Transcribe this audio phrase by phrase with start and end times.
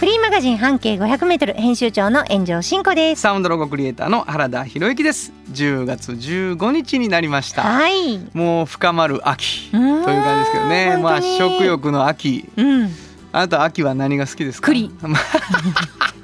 [0.00, 3.20] フリーマガジン半径500メートル編集長の炎上真子です。
[3.22, 8.18] サウンドロゴクリエイターの原田博之です10月15日になりましたはい。
[8.32, 12.88] もう深まる秋とういーうん感じですけどねまあ食欲の秋うん。
[13.32, 14.68] あなた秋は何が好きですか？
[14.68, 15.22] 栗まあ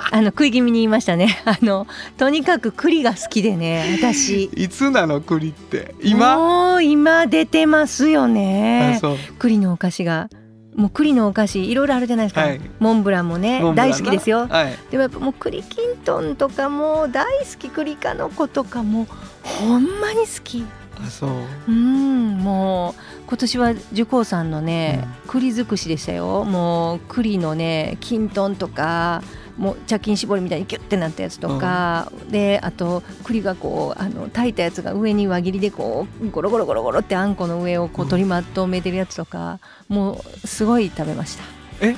[0.17, 1.39] あの食い気味に言いましたね。
[1.45, 1.87] あの
[2.17, 4.45] とにかく栗が好きでね、私。
[4.45, 5.95] いつなの栗って？
[6.03, 6.79] 今？
[6.81, 8.99] 今出てますよあね。
[9.03, 10.29] そう栗のお菓子が。
[10.77, 12.61] もう栗のお菓子いろいろあるじゃないですか、はい。
[12.79, 14.47] モンブランもね大好きですよ。
[14.47, 14.77] はい。
[14.91, 19.07] でもやっぱもう栗きんとんとかもう大好き栗かの子とかも
[19.43, 20.65] ほんまに好き。
[21.05, 21.31] あそう。
[21.69, 26.45] うんもう今年は寿光さんのね、栗尽くしでしたよ。
[26.45, 29.23] もう栗のねきんとんとか
[29.57, 41.45] もう茶巾絞りみたいにキュッてなったやつとか、であと栗がこうあの炊いたやつが上に輪切りでこうゴロゴロゴロゴロってあんこの上をこう取りまとめてるやつとか、もうすごい食べました。
[41.81, 41.97] え？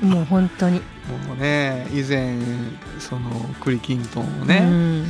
[0.00, 0.78] もう本当に。
[1.26, 2.36] もうね以前
[3.00, 3.30] その
[3.60, 5.04] 栗きんとんをうね、ん、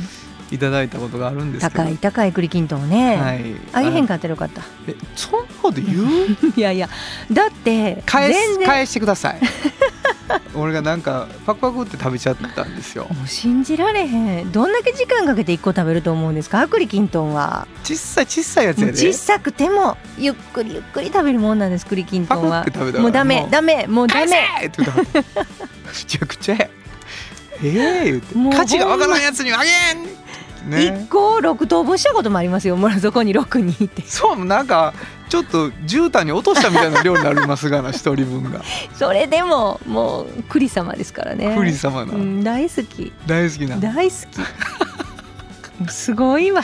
[0.49, 1.83] いただいたことがあるんですけど。
[1.83, 3.43] 高い高い栗きんとんをね、はい。
[3.73, 4.61] あげへんあかったらよかった。
[4.87, 6.07] えそんなこと言う？
[6.57, 6.89] いやいや。
[7.31, 9.39] だって返す返してください
[10.61, 13.07] 俺がなんかパクパクって食べちゃったんですよ。
[13.09, 14.51] もう信じられへん。
[14.51, 16.67] どんだけ時間かけて1個食べると思うんですか？
[16.67, 17.67] 栗きんとんは。
[17.83, 18.93] 小さい小さいやつやで。
[18.93, 22.63] 小さくてもゆっくりゆっくり食べるもんなんです栗きんとんは。
[22.63, 23.03] パクって食べたら。
[23.03, 24.69] もうダメダメもうダ返メめ
[26.05, 26.69] ちゃくちゃや。
[27.61, 27.67] え
[28.07, 28.55] え言って。
[28.55, 30.07] 価値がわからんやつにはあげん
[30.69, 31.07] ね。
[31.07, 32.75] 1個6等分したこともありますよ。
[32.77, 34.03] もうそこに6にいて。
[34.03, 34.93] そうなんか
[35.29, 38.61] ちょっと絨毯に落としたみたいな量になりますがな 一人分が。
[38.93, 41.55] それでももう栗様ですからね。
[41.57, 43.11] 栗様な、うん、大好き。
[43.27, 43.77] 大好きな。
[43.77, 44.15] 大好
[45.85, 45.91] き。
[45.91, 46.61] すごいわ。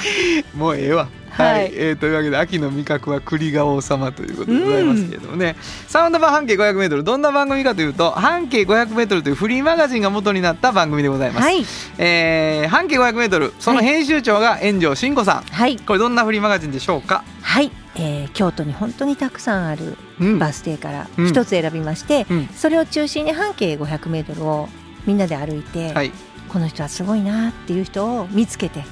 [0.56, 1.08] もうええわ。
[1.36, 1.54] はい。
[1.54, 5.56] はい、えーというわけで秋の味覚は栗が王様ということでございますけれどもね、
[5.88, 11.66] サウンド版半径 500m どんな番組かというと半径 500m というフリーマガジンが元になった番組でございます、はい。
[11.98, 15.78] えー半径 500m その編集長が炎上真子さん、はい。
[15.78, 20.40] これどんなフリーマガジンでしょうか、はい、えー京都に本当にたくさんあるうん。
[20.40, 21.28] バス停からうん。
[21.28, 22.48] 一つ選びまして、うん。
[22.48, 24.70] それを中心に半径500メートルを
[25.06, 26.12] みんなで歩いて、はい、
[26.50, 28.84] この人はすごいなっていう人を見つけて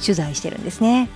[0.00, 1.08] 取材してるんですね。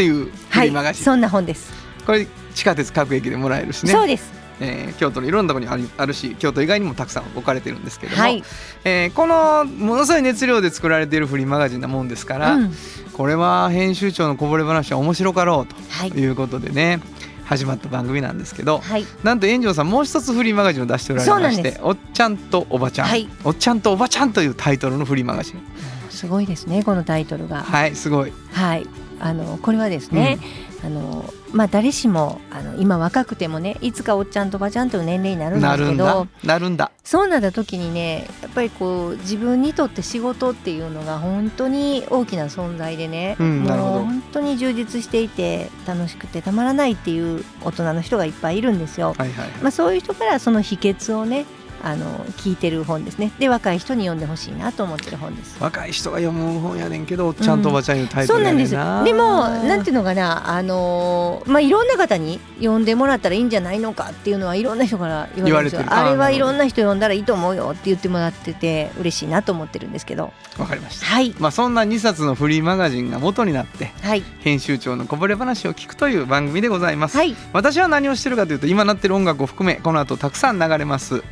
[0.00, 1.72] っていうフはいリーマガ、ジン、そんな本です。
[2.06, 4.32] これ地下鉄各駅でもらえるしねそうです。
[4.58, 8.42] えー京都のいろんなところにあるし京都以外にもたくさん置かれてるんですけども、はい。
[8.84, 12.74] えーこのものすごい熱量で作られているフリーマガジンなもんですから、うん、
[13.12, 17.00] これは編集長のこぼれ話は面白かろうはいということでね
[17.44, 19.04] 始まった番組なんですけどはい。
[19.22, 25.62] なんと炎上さんもう一つフリーマガジンを出しておられまして「おっちゃんとおばちゃん」はいおっちゃんとおばちゃん」というタイトルのフリーマガジン
[26.10, 27.62] すごいですねこのタイトルが。
[27.62, 28.86] はいすごいはい。
[29.20, 30.38] あのこれはですね、
[30.82, 36.26] あのまあ誰しもあの今若くてもねいつかおっちゃんとおばちゃんという年齢になるんですけどなるんだ。
[36.44, 36.90] なるんだ。
[37.04, 49.14] そうなった時にねやっぱりこう自分にとって仕事っていうのが本当に大きな存在でね、うんもう本当に充実していて楽しくてたまらないっていう大人の人がいっぱいいるんですよ。
[49.18, 51.46] はいはいはい、まあ、そういう人からその秘訣をね
[51.82, 53.32] あの聞いてる本ですね。
[53.38, 55.56] で若い人に読んでほしいなと思ってる本です。
[55.60, 58.72] 若い人が読む本やねんけど「おっちゃんとおばちゃん」いうタイトそうなんです。
[58.72, 58.76] で
[59.14, 65.84] もなんていうのかなあのーまあいろんな方に読んでもらったらいいんじゃないのかっていうのはいろんな人から言われてる。
[65.92, 70.32] あれはいろんな人読んだらいいと思うよって言ってもらってて嬉しいなと思ってるんですけど。
[70.58, 71.34] わかりましたはい。
[71.38, 74.22] まあそんな2冊のフリーマガジンが元になってはい。
[74.40, 77.34] 編集長のこぼれ話を聞くという番組でございます、はい。
[77.52, 81.22] 私は何をしてるかというと今なってる音楽を含めこの後たくさん流れます、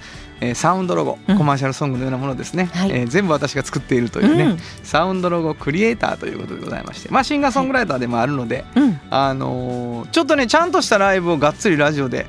[0.40, 1.38] えーサウンドロゴ、うん。
[1.38, 2.90] コマーシャルソングのようなものですね、はい。
[2.90, 4.58] えー全部私が作っているというね、うん。
[4.82, 7.08] サウンドロゴクリエイターということでございまして。
[7.10, 9.00] まあシンガーソングライターでもあるので、うん。
[9.10, 12.26] あのーちょっとねちゃんとしたライブをがっつりラジオで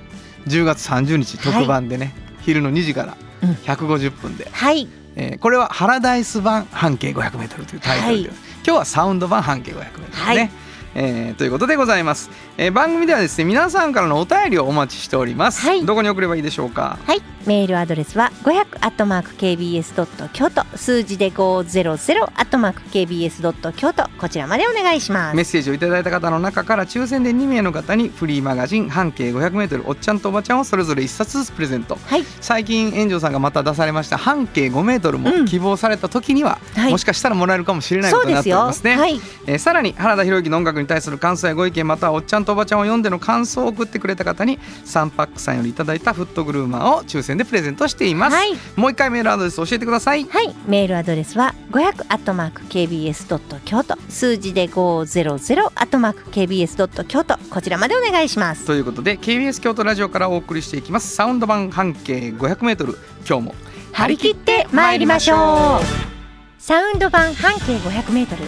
[0.48, 3.52] 10月30日特番でね、昼の2時からうん。
[3.52, 4.88] 150分で、はい。
[5.16, 8.36] えーこれは「ハラダイス版半径 500m」というタイトルで、はい。
[8.66, 9.82] 今日はサウンド版半径 500m で
[10.14, 10.50] すね、はい
[10.96, 15.86] えーということでございます、えー番組ではですね皆さんからのお便りをお待ちしております、はい。
[15.86, 16.98] どこに送ればいいでしょうか？
[17.06, 25.36] はい、メールアドレスは500アットマーク kbs ドット京都数字で500アットマーク kbs ドット京都こちらまでお願いします。
[25.36, 31.98] メッセージをいただいた方の中から抽選で2名の方にフリーマガジン半径 500m おっちゃんとおばちゃんをそれぞれ1冊ずつプレゼント。
[32.06, 35.22] はい、最近炎上さんがまた出されました半径 5m うん。
[35.42, 36.92] も希望された時には、はい。
[36.92, 38.44] もしかしたらもらえるかもしれないことになっ。
[38.44, 38.98] ておりますね。
[38.98, 48.54] はい、えーさらに原田博之の音楽に対する感想やご意見またはおっちゃんとおばちゃんを読んでの感想を送ってくれた方にサンパックさんよりいただいたフットグルーマーを抽選でプレゼントしています、はい。
[48.76, 50.26] もう一回メールアドレス教えてください。
[50.26, 58.66] はい、メールアドレスは500アットマーク kbs ドット京都数字で500アットマーク kbs ドット京都こちらまでお願いします。
[58.66, 61.16] ということで KBS 京都ラジオからお送りしていきます。
[61.16, 62.98] サウンド版半径 500m
[63.28, 63.56] 今日も
[63.92, 66.62] 張り切って参りましょう。
[66.62, 68.44] サウンド版半径500メートル。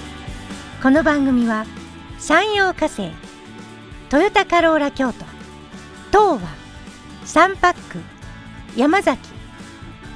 [0.81, 1.65] この番組は
[2.21, 3.09] 山陽火星
[4.09, 5.25] トヨタカローラ京都
[6.11, 6.41] 東和
[7.25, 7.97] サンパック
[8.77, 9.27] 山崎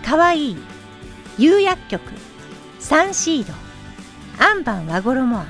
[0.06, 0.58] かわいい
[1.40, 2.04] 釉薬局
[2.78, 3.54] サンシード
[4.38, 5.46] アンバン和衣あ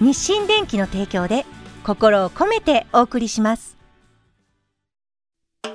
[0.00, 1.44] 日清電機の提供で
[1.82, 3.76] 心を込めてお送りします。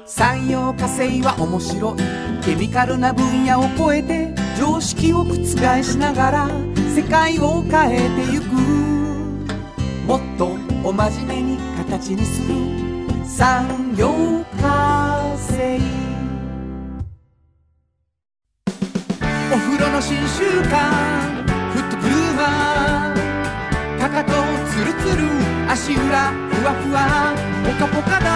[0.06, 5.36] 産業化成は面白いケミカルな分野を超えて常識を覆
[5.84, 6.48] しながら
[6.96, 8.88] 世界を変えてゆく。
[10.09, 12.56] もっとお真面目に形にする
[13.23, 14.09] 産業
[14.59, 15.79] 化成
[19.53, 24.31] お風呂の新習慣フットグルーマーかかと
[24.71, 25.29] ツルツル
[25.69, 27.31] 足裏ふわふわ
[27.63, 28.29] ポカポカだ。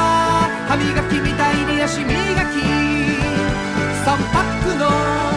[0.69, 2.13] 歯磨きみたいに足磨き。
[4.05, 5.32] 3パックの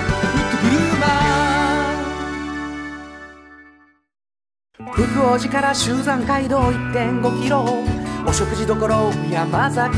[4.93, 7.65] 福王寺から集山街道1.5キロ
[8.27, 8.77] お食事処
[9.31, 9.97] 山崎。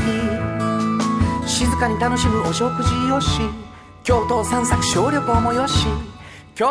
[1.47, 3.41] 静かに楽しむお食事よし。
[4.03, 5.85] 京都散策小旅行もよし。
[6.55, 6.65] 京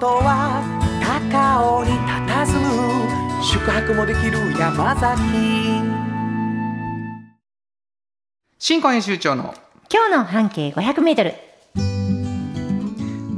[0.00, 0.62] 都は
[1.02, 3.42] 高尾に佇む。
[3.44, 5.22] 宿泊もできる山崎。
[8.58, 9.54] 新婚編集長の
[9.92, 11.47] 今日の半径500メートル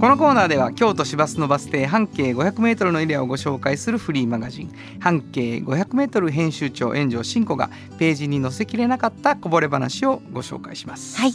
[0.00, 7.68] このコーナーでは京都市バスのバス停半径 500m のエリアをご紹介するフリーマガジン半径 500m 編集長炎上真子が
[7.98, 11.18] ページに載せきれなかったこぼれ話をご紹介します。
[11.18, 11.32] はい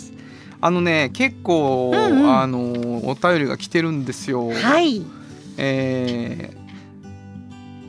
[0.61, 4.49] あのね結構、うんうんあのお便りが来てるんですよ。
[4.49, 5.05] はい
[5.57, 6.54] えー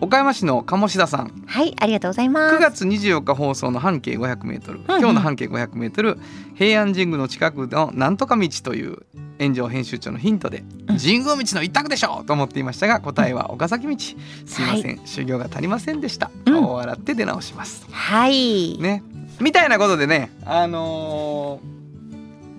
[0.00, 1.32] 岡山市の鴨志田さん。
[1.46, 2.56] はいありがとうございます。
[2.56, 6.18] 9月24日放送の半径 500m、うん今日の半径 500m
[6.54, 8.98] 平安神宮の近くのなんとか道という
[9.38, 10.98] 炎上編集長のヒントで、うん。
[10.98, 13.96] 神宮道の一択でしょうと思っていましたが答えは岡崎道。
[13.98, 16.30] すいません、修行が足りませんでした。
[16.44, 16.52] うん。
[16.54, 19.02] 顔を洗って出直します、はい、ね。
[19.40, 21.75] みたいなことでねあのー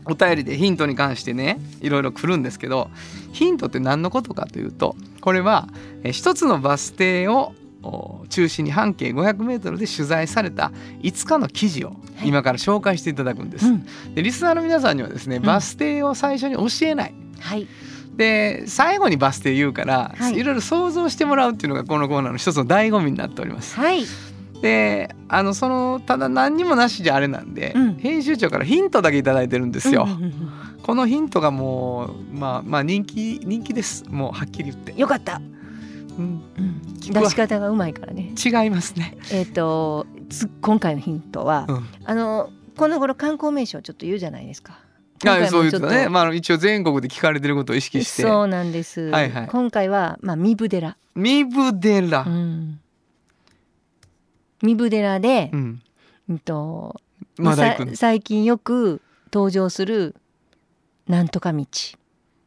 [0.09, 2.89] お便りでヒントに関してねいろいろ来るんですけど
[3.31, 5.67] ヒントって何のことかというとこれは
[6.03, 10.71] えー一つのバス停をお中心に半径 500m で取材された
[11.01, 13.67] 5日の記事をはい今から紹介していただくんです。
[13.67, 17.13] うんでリスナーの皆さんにはですねんバス停を最初に教えない。
[17.39, 17.67] はい
[18.17, 23.75] で最後にバス停言うから、はいい、ろいろ想像してもらうっていうのがこのコーナーの一つの醍醐味になっております。
[23.75, 24.05] はい
[24.61, 27.95] であのそのただ何にもなしじゃあれなんで、うん。
[27.95, 30.07] 編集長からヒントだけ頂いてるんですよ。
[30.83, 34.05] このヒントがもうまあまあ人気人気です。
[34.09, 35.41] もうはっきり言って、よかった、
[36.17, 38.31] うん、うん、出し方がうまいからね。
[38.43, 39.17] 違いますね。
[39.31, 41.87] えっ、とつ今回のヒントは、うん。
[42.05, 44.79] あのこの頃観光名所ちょっと言うじゃないですか。
[45.25, 48.21] あそういうことね、まあ一応全国で聞かれてることを意識して。
[48.21, 49.47] そうなんです、はいはい。
[49.47, 52.21] 今回はまあ三部寺、三部寺。
[52.21, 52.79] う、ん、
[54.61, 55.81] 三部寺で、うん、
[56.29, 56.99] うんと
[57.37, 57.91] まだ行くの？
[57.91, 60.15] さ最近よく登場する
[61.07, 61.65] なんとか道。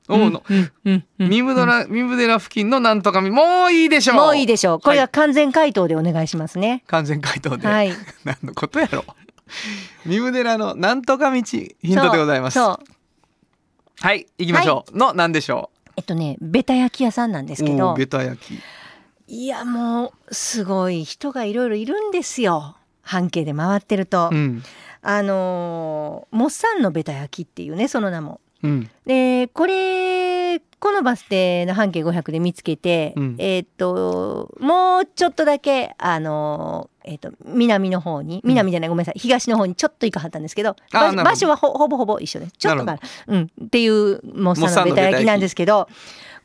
[0.08, 1.28] おうのうんうんうん。
[1.28, 4.16] 三部寺三部寺付近のなんとかみもういいでしょう。
[4.16, 4.80] もういいでしょう。
[4.80, 5.10] これははい。
[5.10, 6.82] 完全回答でお願いしますね。
[6.88, 7.92] 完全回答で、はい。
[8.24, 9.04] 何のことやろ
[10.04, 12.58] 三部寺のなんとか道ヒントでございます。
[12.58, 17.94] はい行きましょう、の何でしょえっとねベタ焼き屋さんなんですうけど。
[17.94, 18.58] ベタ焼き
[19.32, 22.76] いやもうすごい人がいろいろいるんですよ。
[23.00, 24.62] 半径で回ってると、うん。
[25.02, 28.40] あのーモッサンのベタ焼きっていうねその名も。
[28.64, 28.90] うん。
[29.06, 33.36] でこれこのバス停の半径500で見つけて、うん。
[33.38, 39.20] えーっともうちょっとだけあのーえーっと南の方に南じゃないごめんなさい。
[39.20, 42.98] 東の方にちょっと行かはったんですけど場場所はほほぼほぼ一緒ですちょっとな。
[42.98, 43.50] からうん。
[43.64, 45.86] っていうモッサンのベタ焼きなんですけど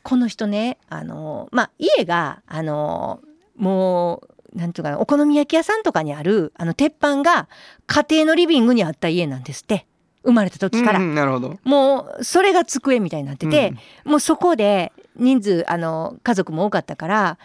[0.08, 4.22] この人ねあのーまあ家があのーも
[4.54, 7.48] うなんていうかなお好み焼き屋さんとかにあるあの鉄板が
[7.86, 9.86] 家庭のリビングにあった家なんですって
[10.22, 11.58] 生まれた時から、うんうんなるほど。
[11.64, 17.38] もうそれが机みたいになってて、もうそこで人数あの家族も多かったから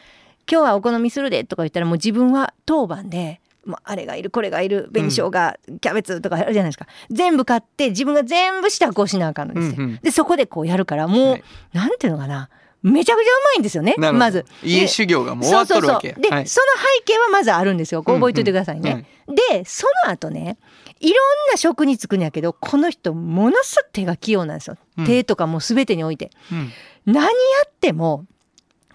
[0.50, 3.41] 今日はお好みするでとか言ったらもう自分は当番で。
[3.66, 5.32] もうあれがいるこれがいる紅生姜、
[5.80, 6.88] キャベツとかあるじゃないですか。
[7.10, 10.00] 全部買って自分が全部支度をしなあかんのですよ、うんうん。
[10.02, 11.44] でそこでこうやるからもう、はい。
[11.74, 12.50] なんていうのかな。
[12.84, 14.44] めちゃくちゃうまいんですよねまず。
[14.64, 16.14] 家修行がもう終わっとるわけ。
[16.14, 16.48] で、はい。
[16.48, 18.02] その背景はまずあるんですよ。
[18.02, 20.58] こう覚えておいてくださいね、うんでその後ね
[21.00, 21.16] いろん
[21.52, 25.06] な職に就くんやけどこの人ものすごく手が器用なんですよ、うん。
[25.06, 26.32] 手とかも全てにおいて。
[26.52, 26.72] うん。
[27.06, 27.30] 何や
[27.68, 28.26] っても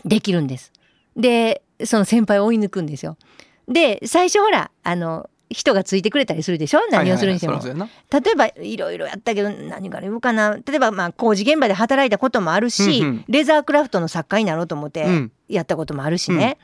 [0.05, 0.73] できるんです。
[1.17, 3.17] でその先輩を追い抜くんですよ
[3.69, 6.81] で最初ほらあの人がついてくれたりするでしょ？
[6.91, 10.57] 何をするにしても、例えばいろいろやったけど何から言おうかな。
[10.57, 13.25] 例えばまあ工事現場で働いたこともあるし、うんうん。
[13.29, 15.07] レザークラフトの作家になろうと思って
[15.49, 16.59] やったこともあるしね、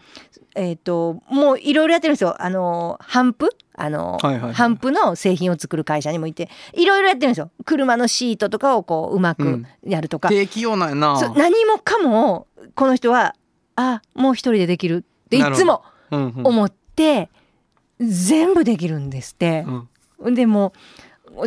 [0.57, 2.35] えっ、ともういろいろやってるんですよ。
[2.43, 3.51] あの帆布？
[3.77, 4.55] あの、はいはいはい。
[4.55, 7.53] 帆布の製品を作る会社にもいていろいろやってるんですよ。
[7.65, 9.67] 車のシートとかをこううまくうん。
[9.85, 11.33] やるとか、定期用なんやな。
[11.37, 13.37] 何もかもこの人は
[13.77, 16.47] あもう一人でできるっていつもうんうん。
[16.47, 17.31] 思って
[17.99, 19.65] 全部できるんですって。
[19.67, 19.89] うん
[20.35, 20.73] でも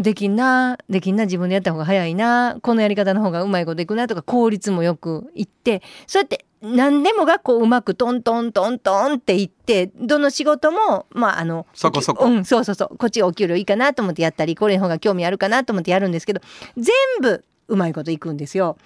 [0.02, 16.42] できんなできんな自分でやった方が早いなこのやり方の方がうまいこといくなとか効率もよくいってそうやって何でもがこううまくトントントントンっていってどの仕事もまああのそこそこうんそうそうそうこっちがお給料いいかなと思ってやったりこれの方が興味あるかなと思ってやるんですけど
[16.76, 18.78] 全部うまいこといくんですよ。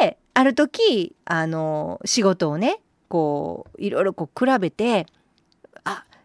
[0.00, 5.06] である時あの仕事をねこういろいろこう比べてあ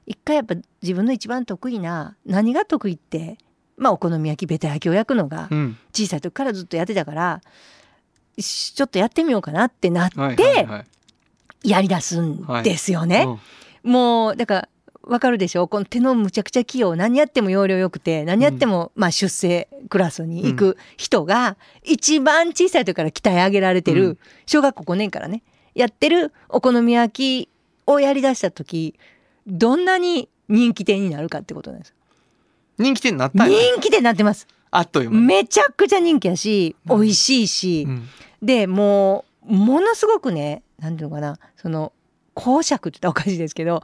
[0.06, 3.38] 一回やっぱ自分の一番得意な何が得意って
[3.78, 5.78] まあお好み焼きベタ焼きを焼くのがうん。
[5.94, 7.42] 小さい時からずっとやってたから
[8.38, 10.68] しちょっとやってみようかなってなっはいて
[11.64, 13.26] やりだすんですよね。
[13.84, 13.92] うん。
[13.92, 14.70] もうだから
[15.02, 15.68] わかるでしょ？
[15.68, 24.18] この手のむちゃくちゃ器用何やっても要領よくて何やってもまあ出世クラスに行く人が一番小さい時から鍛え上げられてる、うん。
[24.46, 25.44] 小学校5年からね
[25.76, 27.50] やってるお好み焼き
[27.86, 28.96] をやりだした時
[29.48, 31.96] どんなに人気店になるかってことなんですよ。
[32.78, 34.48] 人気店になった人気店になってます。
[34.72, 35.26] あっという間に。
[35.26, 38.08] めちゃくちゃ人気やし美うん味しいし、うん
[38.42, 41.94] でもうものすごくねなんていうのかなその
[42.36, 43.82] 公爵って言ったらおかしいですけど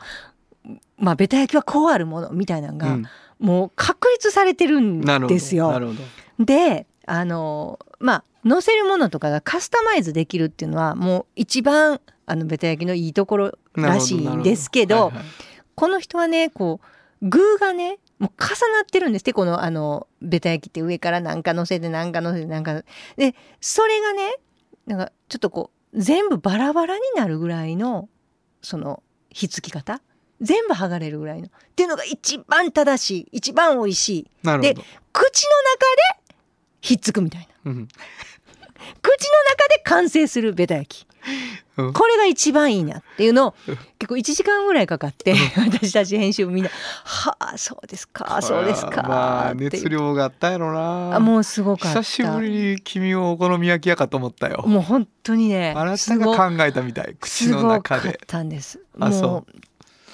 [0.97, 3.05] まあベタ焼きはこうあるものみたいなのが、うん
[3.39, 5.71] もう確立されてるんですよ。
[5.71, 6.45] なるほど。
[6.45, 19.21] であのまあ載せるものとかがカスタマイズできるっていうのはもう一番あのベタ焼きのいいところらしいんですけどなるほはいはいこの人はねこう具がねもう重なってるんです。
[19.21, 22.83] ってこのあのベタ焼きって上からなんか乗せてなんか乗せてなんか。
[23.17, 24.35] でそれがね
[24.85, 28.09] なんかちょっとこう全部バラバラになるぐらいの
[28.61, 30.01] そのひっつき方。
[30.39, 31.47] 全部剥がれるぐらいの。
[31.47, 33.27] っていうのが一番正しい。
[33.31, 34.23] 一番美味しい。
[34.23, 34.81] でなるほど。
[35.13, 36.35] 口の中で
[36.81, 37.71] ひっつくみたいな。
[37.71, 37.87] うん。
[37.87, 41.07] 口の中で完成するベタ焼き。
[41.07, 41.11] うん
[41.93, 43.55] これが一番いいなっていうのを
[44.00, 46.69] 結構1時間ぐらいかかって私たち編集部みんな
[47.03, 51.15] 「はあそうですかそうですか」まあ熱量があったやろな。
[51.15, 52.01] あもうすごかった。
[52.01, 54.63] 久しぶりに君をお好み焼き屋かと思ったよ。
[54.67, 57.15] もう本当にねあなたが考えたみたい。
[57.19, 58.19] 口の中で。
[58.27, 58.79] たんです。
[59.00, 59.45] あも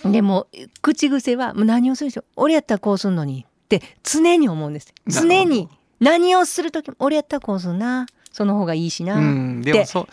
[0.05, 0.47] うでも
[0.81, 4.93] 口癖はもう何をするでしょ俺やったらこうすんのにって常に思うんです。
[5.07, 5.67] 常に
[5.99, 8.05] 何をする時も俺やったらこうすんな
[8.37, 10.07] その方がいいしな、うんでもそう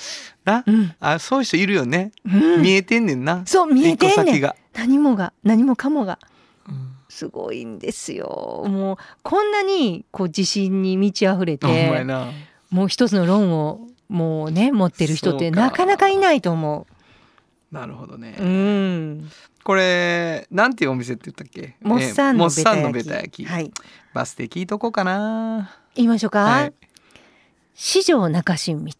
[0.47, 2.11] なうんあそういう人いるよね。
[2.25, 3.43] うん見えてんねんな。
[3.45, 4.53] そう見えてんねん。
[4.73, 6.19] 何もが何もかもが
[6.67, 12.29] うんすごいんですよもうこんなにこう自信に満ち溢れてな。
[12.71, 16.87] もう一つの論をもうね持ってる人ってなかなかいないと思
[17.71, 18.43] なるほどねう。
[18.43, 19.31] うん
[19.63, 21.77] これなんていうお店って言ったっけ？
[21.83, 22.49] モッサンの
[22.91, 23.45] ベタ焼き。
[23.45, 23.71] はい
[24.15, 25.77] バス停聞いとこうかな。
[25.95, 26.73] 言いましょうか、はい。
[27.75, 28.93] 四条中新道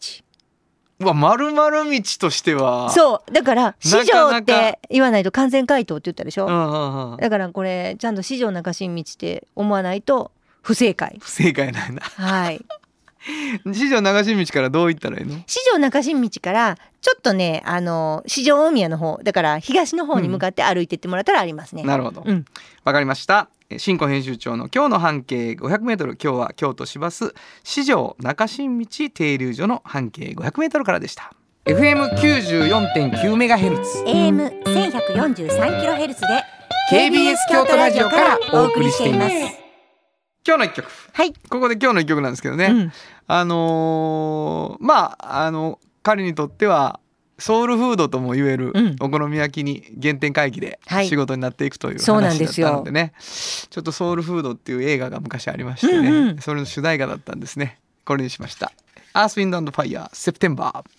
[1.01, 2.87] うわ丸々道としては。
[2.87, 2.91] う。
[2.91, 7.17] そうだから四条って言わないと完全回答って言ったでしょ、んうんうん。
[7.19, 10.31] だからこれちゃんと四条中新道って思わないと
[10.63, 12.03] 不正解不正解なんだ。
[12.03, 12.65] はい
[13.65, 15.43] 四条流し道からどう行ったらいいの？
[15.47, 22.21] 四条中新道からちょっとねあの四条大宮の方だから東の方に向かって歩いてってもらったらありますね、なるほど。
[22.21, 22.45] わ、うん
[22.85, 23.49] かりました。
[23.71, 26.19] え新庫編集長の今日の半径500メートル。
[26.23, 31.33] 今日は京都市バス四条中新道停留所の半径500メートルからでした。
[31.65, 34.05] FM 94.9メガヘルツ。
[34.07, 36.27] AM 1143キロヘルツで
[36.93, 39.35] KBS 京都ラジオからお送りしています。
[40.47, 40.91] 今日の一曲。
[41.15, 42.67] はい、ここで今日の一曲なんですけどね。
[42.67, 42.93] うん
[43.27, 47.01] あのーまああの彼にとっては
[47.45, 48.97] ソウルフードとも言えるうん。
[49.01, 51.09] お好み焼きに原点回帰ではい。
[51.09, 53.13] 仕事になっていくという話だったのでね。
[53.19, 56.39] ちょっとソウルフードっていう映画が昔ありましてね、うんうん。
[56.39, 57.81] それの主題歌だったんですね。
[58.07, 58.73] これにしました
[59.13, 60.91] 「アースウィンドファイヤーセプテンバー」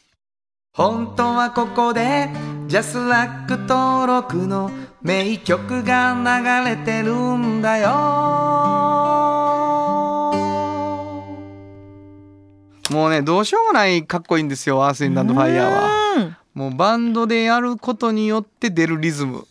[0.72, 2.30] 本当はここで
[2.68, 4.70] ジャスラック登録の
[5.02, 6.16] 名曲が
[6.64, 7.90] 流れてるんだよ。
[12.92, 16.05] もうねどうしようもないかっこいいんですよアースウィンドファイヤーはは。
[16.56, 19.46] もうバンドでやることによって出るリズム。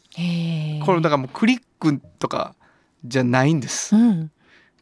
[0.84, 2.54] これだからもうクリックとか
[3.04, 3.94] じゃないんです。
[3.94, 4.30] うん。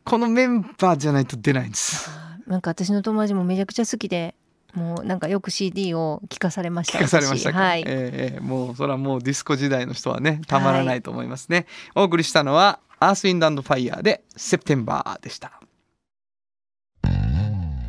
[0.05, 2.09] このメンバーじゃないと出ないんです。
[2.47, 4.35] なんか私の友達もめちゃくちゃ好きで、
[4.73, 6.99] もうなんかよく CD を聞かされました。
[6.99, 7.61] 聞かされましたか、私。
[7.61, 7.85] はい。
[7.87, 15.61] えーえーもうそれはもうディスコ時代の人はねたまらないと思いますね、お送りしたのはアースウィンドファイヤーでセプテンバーでした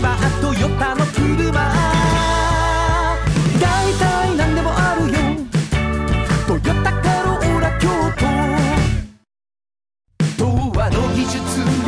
[0.00, 1.50] トヨタの車。
[3.60, 5.18] 大体何でもあるよ。
[6.46, 7.88] トヨタカローラ京
[10.36, 10.44] 都。
[10.44, 10.44] 童
[10.78, 11.87] 話の技術。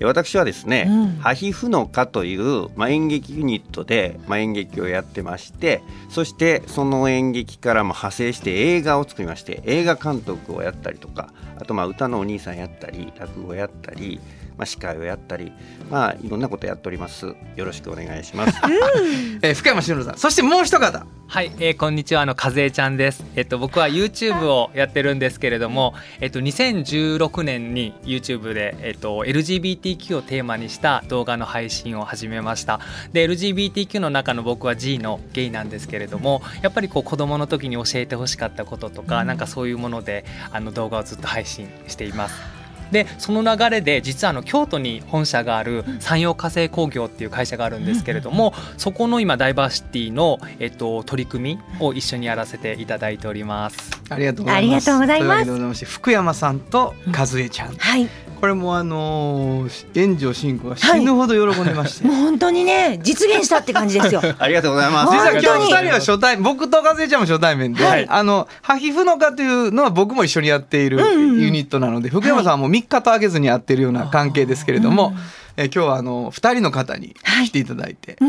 [0.00, 1.06] えー私はですね、うん。
[1.18, 14.18] ハヒフノカという、まあ、演劇ユニットで、まあ、演劇をやってましてそしてその演劇からも派生して映画を作りまして映画監督をやったりとかあとまあ歌のお兄さんやったり落語やったり、
[14.60, 15.52] まあ、司会をやったり、
[15.90, 18.60] まあ、いろんなことやっておりますよろしくお願いします。
[19.40, 23.24] えー福山俊郎さんそしてもう一方はい、えー、こんにちはあの風江ちゃんです。
[23.36, 32.80] えっと僕は YouTube をやってるんですけれども、えっと2016年に YouTube でえっと LGBTQ をテーマにした動画の配信を始めました。
[33.12, 42.59] で LGBTQ の中の僕は G のゲイなんですけれども、やっぱりこう子供の時に教えてほしかったこととか、なんかそういうものであの動画をずっと配信しています。
[42.90, 53.90] でその流れで実はあの京都に本社がある山陽火星工業っていう会社があるんですけれども、そこの今ダイバーシティの、えっと、取り組みを一緒にやらせていただいております。
[54.08, 55.84] ありがとうございます。
[55.84, 58.08] 福山さんと和江ちゃん、はい
[58.40, 64.22] これもあのー援助進行が死ぬほど喜んでまして、もう本当にね実現したって感じですよ。
[64.38, 65.12] ありがとうございます。
[65.12, 68.06] 実は今日本当に二人は初対僕と和江ちゃんも初対面で、はい。
[68.08, 75.14] あのハヒフノカというのは僕も一緒にやっているうんうんユニットなので、福山さんはもう3日とあげずにやってるような関係ですけれども、
[75.56, 78.24] えー今日はあの2人の方に来ていただいて、い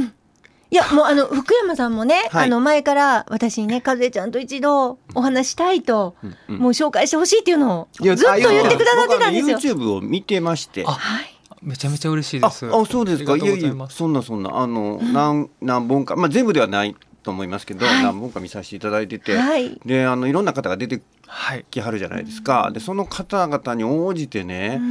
[0.76, 9.58] やもうあの福山さんもね、はいあの前から私にね和江ちゃんと一度お話したいと、うんうんもう紹介してほしいっていうのをいやずっと言ってくださってたんですよ。
[9.58, 10.84] YouTube を見てまして。
[10.86, 11.38] あはい。
[11.62, 12.70] めちゃめちゃ嬉しいあ、あです。
[12.92, 13.36] そうですか。
[13.36, 13.98] いやいやいます。
[13.98, 21.02] そんなそんなあの、何何本かまあ全部ではないと思いますけど、はい何本か見させていただいてて、はいであのいろんな方が出て
[21.34, 21.66] はい。
[21.72, 22.72] きはるじゃないですか。
[22.74, 24.82] でその方々に応じてね、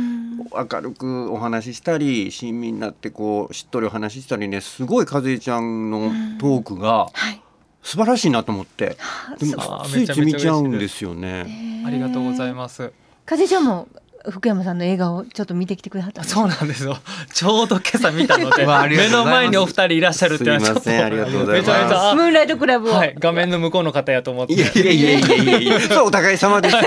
[0.53, 7.43] 明るくお話ししたり親身になってこうしっとりお話ししたりねすごい和江ちゃんのトークがはい。
[7.83, 8.97] 素晴らしいなと思って、
[9.39, 11.85] でもついつい見ちゃうんですよね。
[11.87, 12.93] ありがとうございます。
[13.31, 13.89] 和江ちゃんも
[14.29, 16.99] 福山さんの映画をちょっと見てきてくれはったそうなんですよ。
[17.33, 22.95] ちょうど今朝見たので、 目の前にお二人いらっしゃるっていうのはちょっとすいませんありがとうございますめちゃめちゃあムーンライトクラブを。
[22.95, 24.53] はい、画面の向こうの方やと思って。
[24.55, 26.77] いやいやいやいやいやいや、 そうお互い様です。
[26.77, 26.87] はい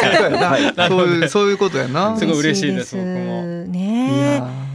[0.90, 2.16] そういうそういうことやな。
[2.18, 4.73] すごい嬉しいです僕もいねやー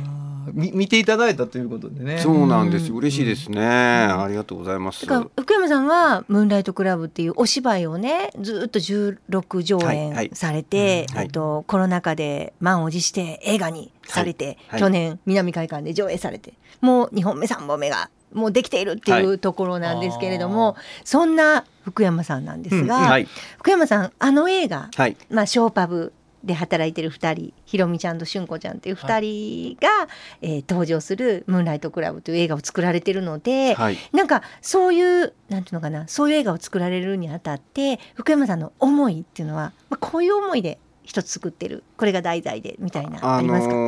[0.53, 2.19] み見ていただいたということでね。
[2.19, 2.97] そうなんですよ。
[2.97, 3.67] 嬉しいですね。
[3.67, 5.07] ありがとうございます。
[5.07, 10.25] だから福山さんはムーンライトクラブっていうお芝居をねずっと16上はいはい。
[10.27, 11.25] 演されて、うんはい。
[11.27, 23.29] えっとコロナ禍で満を持して映画にされて、はい去年南海館で上映されてもう2本目3本目がもうできているっていうところなんですけれども、そんな福山さんなんですが、はい。
[23.59, 25.17] 福山さんあの映画、はい。
[25.31, 26.13] まあ、ショーパブ
[26.45, 30.09] で働いてる2人ひろみちゃんとしゅんこちゃんっていう2人が、
[30.43, 33.97] えー登場する「ムーンライトクラブ」という映画を作られてるので、はい。
[34.13, 43.81] なんかそういうなんていうのかなそういう映画を作られるにあたって福山さんの思いっていうのは、まあ、こういう思いで一つ作ってるこれが題材でみたいなあありますか、の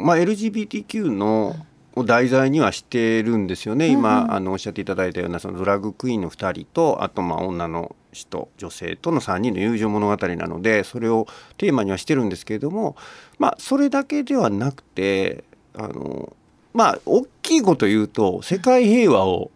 [0.00, 1.54] ーまあ LGBTQ の
[1.94, 4.32] を題材にはしてるんですよね、うん今、うん。
[4.32, 12.96] あのおっしゃっていただいたようなそのドラッグクイーンの2人とあとまあ女の人女性との3人の友情物語なのでそれをテーマにはしてるんですけれども
[13.38, 15.44] まあそれだけではなくて
[15.74, 16.36] あの
[16.74, 19.50] まあ大きいこと言うと世界平和を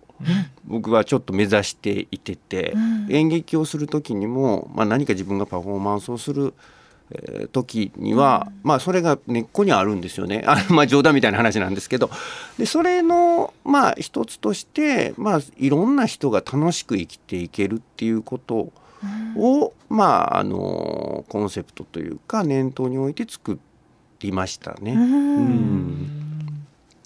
[0.64, 3.06] 僕はちょっと目指していてて、うん。
[3.10, 6.75] 演劇をする時にも、まあ、何か自分がパフォーマンスをするえー
[7.52, 10.42] 時には、まあそれが根っこにあるんですよね。
[10.46, 12.10] あまあ冗談みたいな話なんですけど。
[12.58, 18.72] でそれのまあ一つとして、まあ、いろんな人が楽しく生きていけるっていうこと
[19.36, 23.58] を、まああのコンセプトというか念頭に置いて作
[24.20, 24.92] りましたね。
[24.92, 25.00] うん。
[25.00, 26.25] うん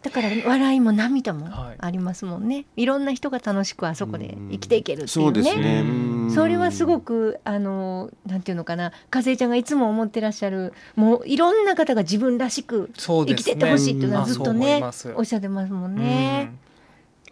[0.02, 1.76] だから笑いも涙もはい。
[1.78, 5.56] ありますもんね、い、ろんな人が楽しくあそこで生きていけるっていそうね。
[5.56, 5.80] ね。
[5.80, 6.30] うん。
[6.30, 8.92] それはすごくあのなんていうのかな。
[9.14, 15.12] 和江ちゃんがいつも思ってらっしゃるもういろんな方が自分らしく生きてってほしいっていうのはずっとねます。
[15.16, 16.52] おっしゃってますもんね。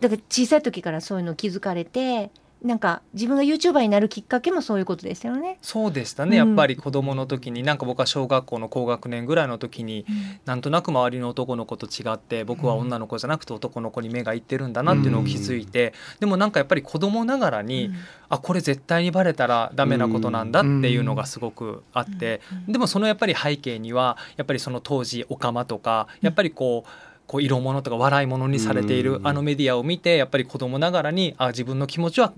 [0.00, 2.30] だから小さい時からそういうの気づかれて
[2.62, 5.58] なんか自分が YouTuber になるきっかけもそういうことでしたよね。
[5.62, 6.48] そうでしたね、うん。
[6.48, 7.62] やっぱり子供の時に。
[7.62, 10.04] なんか僕は小学校の高学年ぐらいの時に
[10.44, 17.90] なんとなく周りの男の子と違って僕は女の子じゃなくて男の子に目がいってるんだなっていうのを気づいて、でもなんかやっぱり子供ながらに、
[18.28, 27.07] あこれ絶対にバレたらダメなことなんだっていうのがすごくあって、でもそのやっぱり背景にはやっぱりその当時オカマとかやっぱりこう。
[27.28, 29.26] こう色物とか笑い物にされているうん。
[29.28, 32.32] あのメディアを見てやっぱり子供ながらにあ自分の気持ちは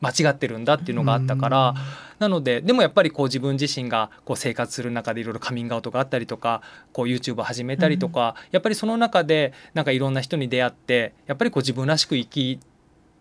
[0.00, 1.74] 間違ってるんだっていうのがあったから、
[2.20, 12.60] なのででもやっぱりこう自分自身がこう生活する中でいろいろカミングアウトがあったりとかこう YouTube を始めたりとか、やっぱりその中でなんかいろんな人に出会ってやっぱりこう自分らしく生き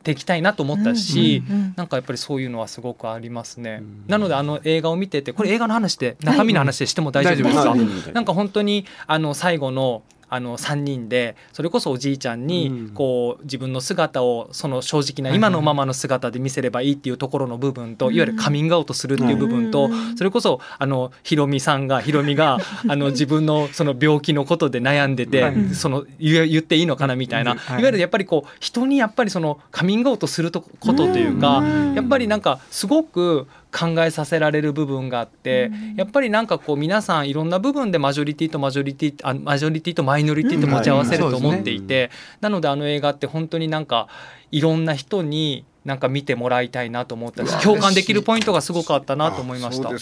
[0.03, 1.41] ていきたいなと思ったし、
[1.75, 3.79] なんかやっぱりそういうのはすごくありますね。
[3.81, 4.03] うん。
[4.07, 7.79] なのであの映画を見ててこれ映画の話で中身の話でしても大丈夫ですか、はい。
[8.13, 12.89] なんか本当にあの最後のあの3人でそれこそおじいちゃんうにん。
[12.89, 18.15] こう自分の姿をその正直な今のままの姿で見せればいいっていうところの部分とうん。
[18.15, 20.17] いわゆるカミングアウトするっていう部分とうん。
[20.17, 25.55] それこそあのひろみさんがひろみがあの 自分のその病気のことで悩んでてはい。
[25.73, 27.55] その言っていいのかなみたいな。
[27.55, 27.79] はい。
[27.79, 31.93] いわゆるやっぱりこう人にやっぱりそのカミングアウトするとことというかうん。
[31.95, 42.09] やっぱりなんかすごく考えさせられる部分があって、やっぱりなんかこう皆さんいろんな部分でマジョリティとマジョリティあマジョリティとマイノリティって持ち合わせるうんと思っていて、
[42.41, 44.07] なのであの映画って本当になんか
[44.51, 49.89] いろんな人になんか見てもらいたいなと思ったし共感できるポイントがすごくあったなと思いました。
[49.89, 49.99] 嬉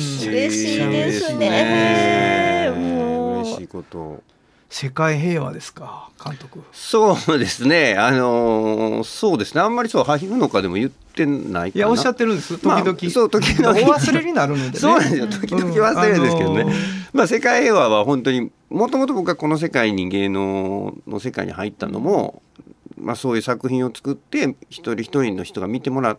[0.00, 0.28] しい。
[0.28, 2.72] 嬉しいですね。
[2.74, 4.22] 嬉しいこと。
[4.70, 6.10] 世界平和ですか？
[6.22, 6.62] 監督。
[6.72, 7.96] そうですね。
[7.98, 9.60] あのーそうですね。
[9.62, 11.66] あんまりそうハヒフのかでも言ってないかな。
[11.68, 12.58] いやおっしゃってるんです。
[12.58, 13.70] 時まあ々、そう時々。
[13.70, 14.78] お忘れになるのでね。
[14.78, 15.26] そうなんですよ。
[15.26, 16.62] 時々忘れるんですけどね。
[16.62, 17.08] うんあのー。
[17.14, 22.42] まあ、世界平和は本当にもともと僕はこの世界に芸能の世界に入ったのも、
[22.98, 26.18] まあ、そういう作品を作って一人一人の人が見てもらっ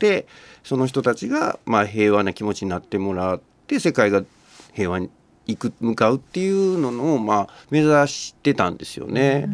[0.00, 0.26] て
[0.64, 4.24] その人たちがまあ平和な気持ちになってもらって世界が
[4.74, 5.10] 平和に
[5.46, 9.48] 行く向かうっていうのをまあ目指してたんですよね。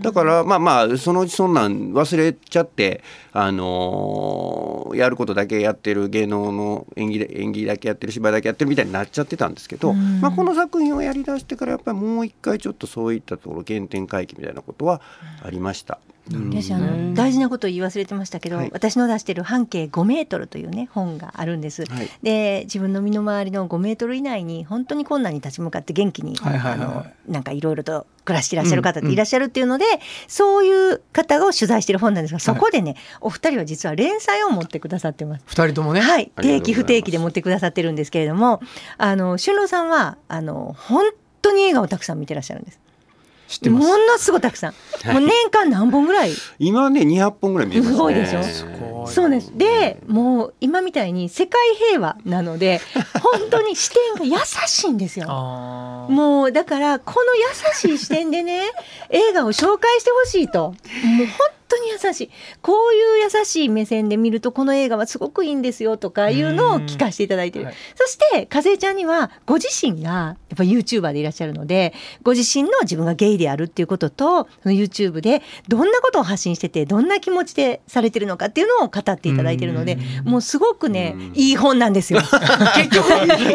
[0.00, 3.02] だからまあまあそのうちそんなん忘れちゃって、
[3.32, 15.00] あのーやることだけやってる芸能の演技で演技だけやってる芝居だけやってるみたいになっちゃってたんですけど、うんまあ、この作品をやりだしてからやっぱりもう一回ちょっとそういったところ原点回帰みたいなことは
[15.42, 15.98] ありました。
[16.30, 18.70] 私あの大事なことを言い忘れてましたけど、はい。
[18.72, 21.84] 私の出してる半径5メートルというね本があるんです。
[21.84, 22.08] はい。
[22.22, 26.88] で自分の身の回りの5メートル以内に本当に困難に立ち向かって元気に、はいはいはいはい。
[26.88, 29.84] あのなんかいろいろと暮らしていらっしゃる方っていらっしゃるっていうので、
[30.28, 35.44] そういう方を取材してる本なんですがそこでね、お二人は実は連載を持ってくださってます。
[35.46, 38.62] 二人ともね、はい、定期不定期で持ってくださってるんですけれども
[38.96, 41.04] あの俊郎さんはあの本
[41.42, 42.80] 当に映画をたくさん見てらっしゃるんです。
[43.48, 44.72] 知ってますものすごいたくさん。
[45.12, 46.32] もう年間何本ぐらい？
[46.58, 47.94] 今ね200本ぐらい見えますね。
[47.96, 49.52] すごいでしょすごいそうです。
[49.56, 52.80] で、もう今みたいに世界平和なので、
[53.22, 55.26] 本当に視点が優しいんですよ。
[56.08, 57.42] もうだからこの優
[57.74, 58.62] しい視点でね
[59.10, 60.76] 映画を紹介してほしいともう
[61.26, 61.26] 本
[61.76, 62.30] 当に優しい。
[62.62, 67.74] こういう優しい目線で見るとこの映画はすごくいいんですよとかいうのを聞かせていただいてる、はい。
[67.94, 81.32] そして和江ちゃんにはご自身がやっぱ YouTuber でいらっしゃるのでご自身の自分がゲイであるっていうこととその YouTube でどんなことを発信しててどんな気持ちでされてるのかっていうのを語っていただいてるのでもうすごくねうん。
[81.34, 82.20] いい本なんですよ。
[82.76, 83.08] 結局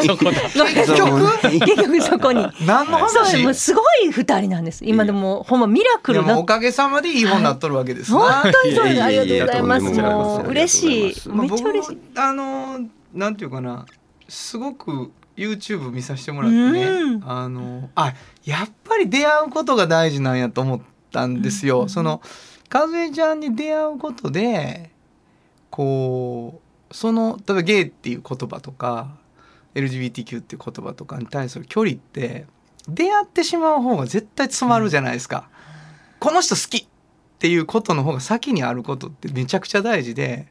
[0.06, 2.46] そこだ結局結局そこに。
[2.66, 4.84] 何のそう話もうすごい二人なんです。
[4.86, 9.04] 今でもほんまミラクルおかげさまでいい本になっとるわけですな、本当にそうです。
[9.04, 10.02] ありがとうございます。
[10.02, 10.78] もう嬉
[11.14, 11.30] しい。
[11.30, 11.96] まあめっちゃ嬉しい。
[11.96, 12.80] 僕あの
[13.14, 13.86] なんていうかな
[14.28, 21.88] すごく YouTube 見させてもらってね、うんあのあやっぱり出会うことが大事なんやと思ったんですよ。
[21.88, 22.22] その
[22.72, 24.92] 和江ちゃんに出会うことで
[25.70, 29.18] こうその例えばゲイっていう言葉とか
[29.76, 32.46] LGBTQ っていう言葉とかに対する距離って
[32.88, 35.50] 出会ってしまう方が絶対詰まるじゃないですか。
[36.20, 36.89] この人好き
[37.40, 40.48] っていうことの方が先にあることってめちゃくちゃ大事で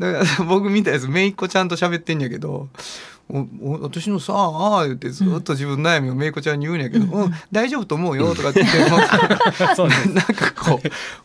[0.00, 2.68] だから 僕見たやつめいっ子ちゃんと喋ってんやけど
[3.30, 10.80] 「おお私のさああ」言ってずっと自分の悩みをめいっ子ちゃんに言うんやけど「うん、大丈夫と思うよ」とかって言って なんかこ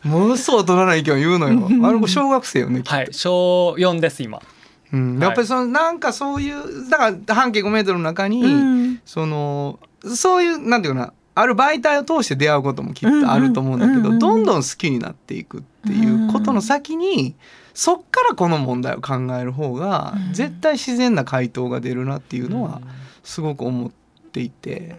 [0.06, 1.68] うものすごい大人な意見を言うのよ。
[1.88, 4.44] あの子小学生よねはい小4です今。
[4.92, 9.02] うん、やっぱりそのなんかそういうだから半径5メートルの中に、うん。
[9.06, 9.80] その
[10.16, 17.36] そういうなんていうかなある媒体を通して出会うこともきっとあると思うんだけど、うんうんどんどん好きになっていくっていうことの先に、
[17.74, 20.34] そっからこの問題を考える方が、うん。
[20.34, 22.82] 絶対自然な回答が出るなっていうのは
[23.24, 23.92] すごく思っ
[24.32, 24.96] ていて。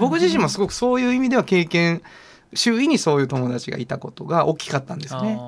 [0.00, 2.02] 僕自身もすごくそういう意味では経験
[2.54, 5.38] 周囲にそういう友達がいたことが大きかったんですね。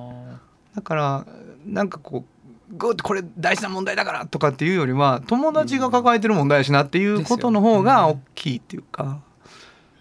[0.74, 1.26] だから
[1.66, 2.24] なんかこ
[2.70, 9.20] うグッとこれ大事な問題だからとかっていうよりは友達が抱えてる問題やしなっていうことの方が大きいっていうか、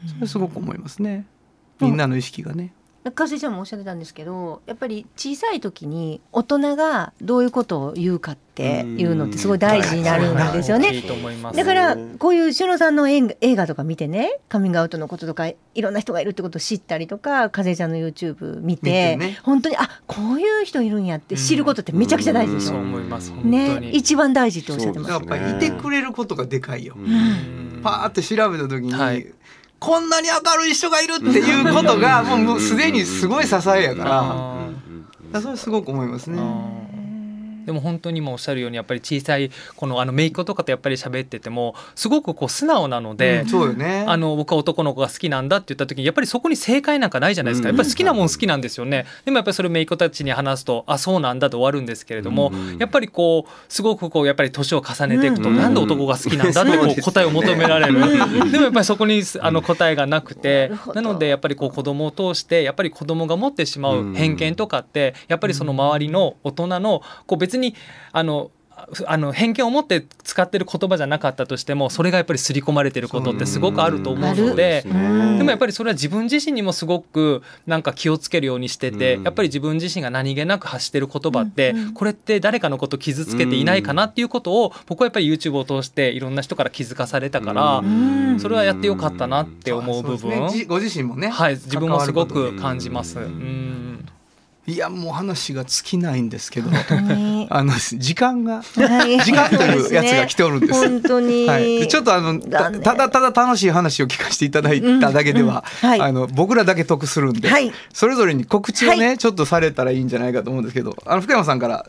[0.07, 1.25] それすごく思いますね。
[1.79, 2.73] みんなの意識がね。
[3.11, 11.01] かせちゃんもおっしゃってたんですけどやっぱり小さい時に大人がどういうことを言うかっていうのってすごい大事になるんですよね。
[11.55, 22.67] だからこういうしのさんの映画映画とか見てねカミングアウトのこととかいろんな人がいるってことを知ったりとか風ちゃんの YouTube 見て見てね本当にあこういう人いるんやって知ることってめちゃくちゃ大事でしょ。
[22.71, 25.23] そう思います本当ねに一番大事っておっしゃってますやっ。
[25.23, 26.95] ぱりいてくれることがでかいよ。
[26.97, 29.25] うんパーって調べた時に、はい
[29.79, 34.19] こんなに明るい人がいるっていうことがもうすでにすごい支えやから。
[34.21, 34.69] あー
[35.31, 36.41] だからそれすごく思いますね。
[37.69, 43.47] でも本当にもうおっしゃるようにやっぱり小さいこのあの姪っ子とかとやっぱり喋っててもすごくこう素直なので、うん。
[43.47, 44.05] そうよね。
[44.07, 49.05] あの僕は男の子が好きなんだって言った時にやっぱりそこに正解なんかないじゃないですか、うんやっぱり好きなもん好きなんですよね。
[49.23, 57.93] でもやっぱりそれ姪っ子たちに話すとあそうなんだと終わるんですけれども、うんやっぱりこうすごくこうやっぱり年を重ねていくと、うんなんで男が好きなんだってこそう答えを求められる、
[58.51, 67.58] でもやっぱりそこにあの答えがなくてなのでやっぱりこう子供を通してやっぱり子供が持ってしまう偏見とかってやっぱりその周りの大人のこう別に
[68.11, 68.51] あの
[69.05, 74.83] あの偏見を持って使ってる言葉じゃなかったとしてもそれがやっぱり刷り込まれてることってすごくあると思うので。
[74.85, 75.37] うん。
[75.37, 79.23] でもやっぱりそれは自分自身にもすごくなんか気をつけるようにしてて、うん。
[79.23, 88.39] やっぱり自分自身が何気なく発してる言葉って、これって誰かのこと傷つけていないかなっていうことを僕はやっぱり YouTube を通していろんな人から気づかされたから、うん。
[88.39, 91.29] それはやってよかったなって思う部分、ご自身もね。
[91.29, 93.19] はい自分もすごく感じます。
[93.19, 94.05] ううんん
[94.69, 96.69] いやもう話が尽きないんですけど。
[97.49, 99.19] あの時間がはい。
[99.21, 100.73] 時間というやつが来ておるんです。
[100.73, 105.89] 本当に、はい、でちょっとあのただただ楽しい話を聞かせていただいただけでは、うん。
[105.89, 106.01] はい。
[106.01, 107.71] あの僕らだけ得するんで、はい。
[107.93, 111.85] それぞれに告知をね、はちょっとされたらいいんじゃないかと思うんですけどあの福山さんから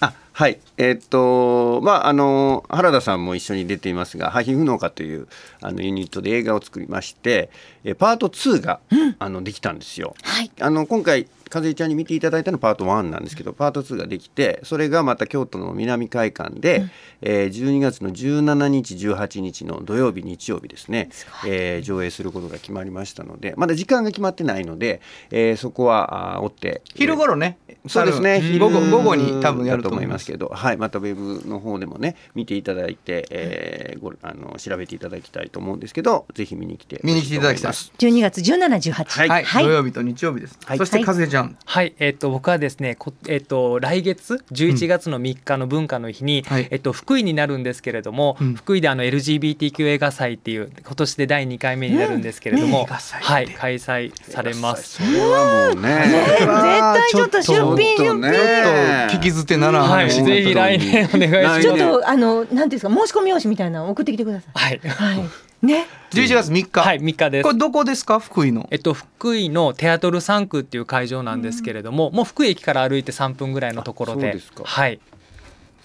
[0.00, 0.58] あはい。
[0.76, 5.28] えーっとまああの原田さんも一緒に出ていますが「ハヒフ農家」という
[5.62, 7.48] あのユニットで映画を作りまして
[7.84, 8.80] えパート2が、
[9.18, 10.14] あのできたんですよ。
[10.22, 10.50] はい。
[10.60, 16.86] あの今回和江ちゃんに見ていただいたのはパート1なんですけどパート2ができてそれがまた京都の南会館で、
[17.22, 21.08] えー12月の17日18日の土曜日日曜日ですね
[21.46, 28.58] えー上映することが決まりましたのでまだ時間が決まってないので、えーそこはあー追って昼頃ね、そうですね。
[28.58, 37.72] 午後午後に多分やると思いまだけど、はい、またウェブの方でもね、見ていただいて、えー、ごあの調べていただきたいと思うんですけど、ぜひ見に来て見に来ていただきたい。
[37.72, 39.04] ほし12月17、18。
[39.04, 39.64] はいはい、はい。
[39.64, 40.78] 土曜日と日曜日です、はい。
[40.78, 46.68] そして和江ちゃん、はい、えっと僕はですね、こえっと来月11月の3日の文化の日に、はい。
[46.70, 48.54] えっと福井になるんですけれども、うん。
[48.54, 53.46] 福井であの LGBTQ 映画祭っていう今年で第2回目になるんですけれども、映画祭ってはい。
[53.48, 55.02] 開催されます。
[55.04, 56.06] それはもうね、
[56.38, 59.06] 絶対ちょっと出品出ちょっとね。
[59.10, 59.18] 品。
[59.18, 61.08] 聞き捨てならなったぜひ来年。
[61.14, 61.62] お願いします。
[61.62, 64.50] ちょっとあのなんていうんですか申し込み用紙みたいなの送ってきてください。
[64.54, 65.66] はい、はい。
[65.66, 65.86] ね。
[66.10, 67.42] 11月3日、はい3日です。
[67.44, 68.18] これどこですか？
[68.20, 68.68] 福井の。
[68.70, 74.28] えっと、福井のテアトル3区っていう会場なんですけれども、もう福井駅から歩いて3分ぐらいのところで。
[74.28, 74.62] あそうですか。
[74.64, 75.00] はい。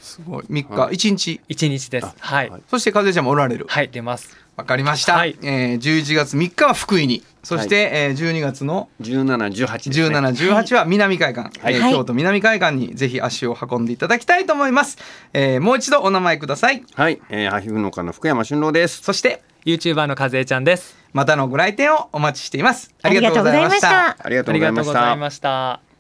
[0.01, 0.43] すごい。
[0.45, 0.95] 3日、はい。
[0.95, 1.41] 1日。
[1.49, 2.05] 1日です。
[2.07, 2.49] あはい。
[2.49, 2.61] はい。
[2.69, 3.65] そして風ちゃんもおられる。
[3.67, 5.37] はい出ますわかりました、はい。
[5.41, 7.23] えー、11月3日は福井に。
[7.43, 10.17] そして、えー、12月の1718ですね。
[10.17, 11.75] 1718は南海岸、はい。
[11.75, 14.97] えー京都南海岸にぜひ足を運んでいただきたいと思います、
[15.33, 16.83] えー、もう一度お名前ください。
[16.93, 19.01] はい、えー、ハヒフ農家の福山俊郎です。
[19.01, 20.95] そして YouTuber の和江ちゃんです。
[21.13, 22.93] またのご来店をお待ちしています。
[23.01, 24.17] あありがとうございました。
[24.19, 25.90] ありがとありがとうございましうございました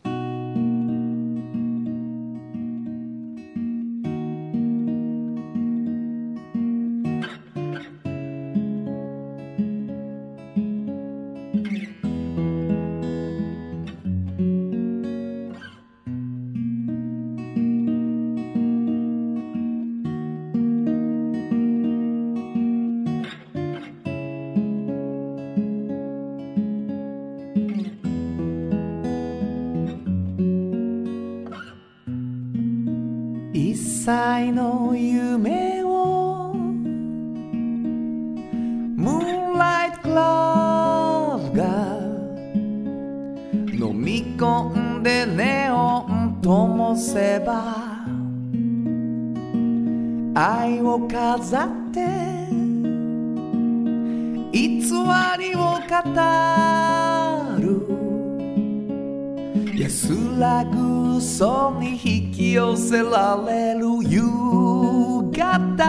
[34.01, 36.55] 一切の夢を。
[38.95, 41.63] ムーンライトクラブが
[43.71, 48.05] 飲み込んでネオン灯せば
[50.33, 51.99] 愛を飾って
[54.51, 54.81] 偽
[55.37, 55.85] りを語
[56.87, 56.90] る
[60.39, 64.21] らぐそに引き寄せられる夕
[65.31, 65.83] 方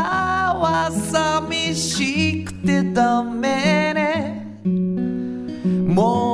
[0.54, 4.61] は寂しくてダメね。
[4.64, 6.32] モ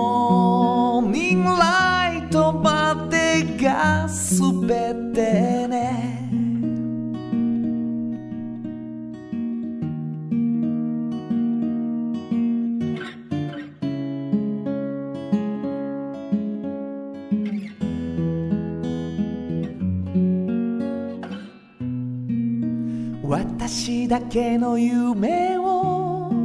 [24.19, 26.29] だけの夢を。
[26.33, 26.39] ム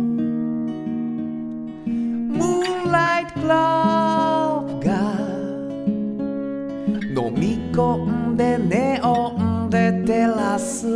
[1.89, 4.91] ーンライトクラブが
[7.19, 10.87] 飲み込んでネオンで照らす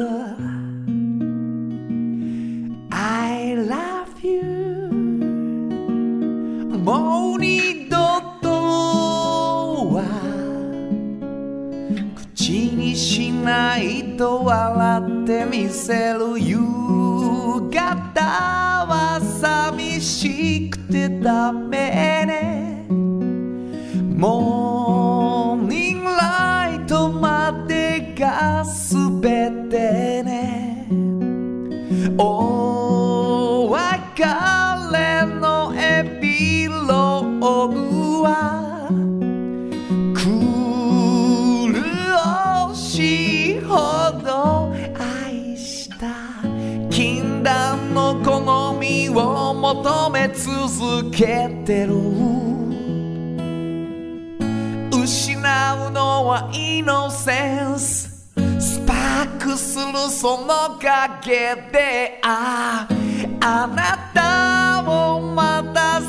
[2.92, 4.92] I love you.
[6.78, 7.98] もう二度
[8.42, 8.50] と
[9.96, 10.04] は
[12.16, 16.37] 口にしないと笑ってみせる
[17.60, 18.22] 夕方
[18.86, 22.86] は寂しくてダメね。
[24.15, 30.88] モーニングライトまでが全てね。
[32.20, 32.46] お
[49.84, 51.94] 求め続けてる。
[54.92, 55.38] 失
[55.88, 58.34] うのはイノセンス。
[58.60, 62.88] スパークするその陰であ
[63.40, 66.02] あなたをまた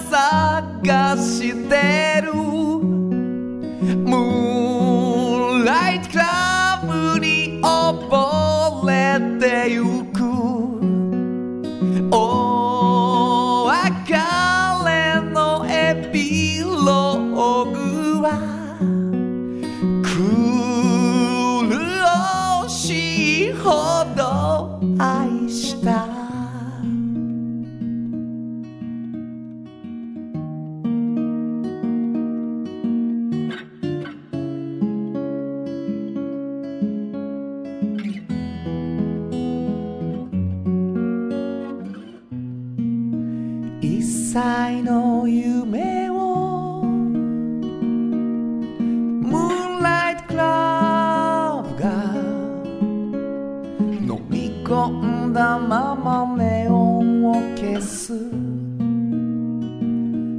[0.83, 2.33] 探してる。
[2.33, 9.98] ムーンライトクラブに溺れてゆく。
[44.35, 46.83] の夢を。
[49.23, 51.89] ムーンライトクラブが
[54.03, 58.13] 飲み込んだままネオンを消す。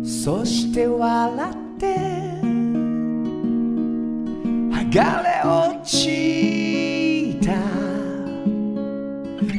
[0.04, 1.96] そして笑って
[4.70, 7.54] 剥がれ落ちた。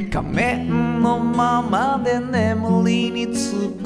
[0.09, 3.80] 仮面のままで眠りにつく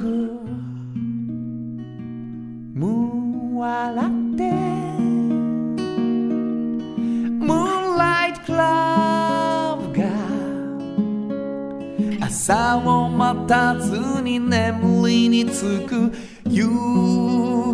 [12.48, 16.12] 朝を待たずに眠りにつく。
[16.48, 16.64] 夕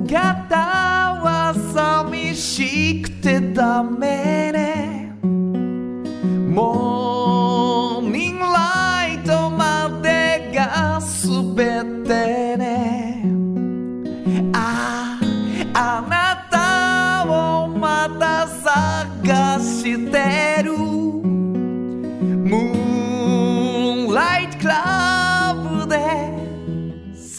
[0.07, 5.13] 方は寂しくてダメね。
[6.47, 7.00] モ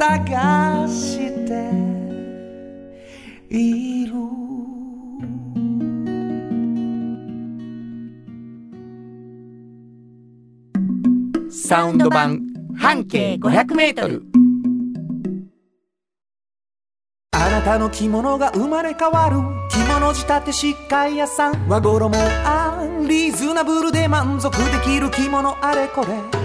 [0.02, 1.70] 探して
[3.48, 4.14] いる。
[11.52, 12.40] サウンド版
[12.76, 14.22] 半径 500m
[17.30, 19.36] あなたの着物が生まれ変わる。
[19.70, 21.68] 着物仕立て疾患屋さん。
[21.68, 22.10] 和衣
[22.44, 26.41] あリーズナブルで満足できる着物あれこれ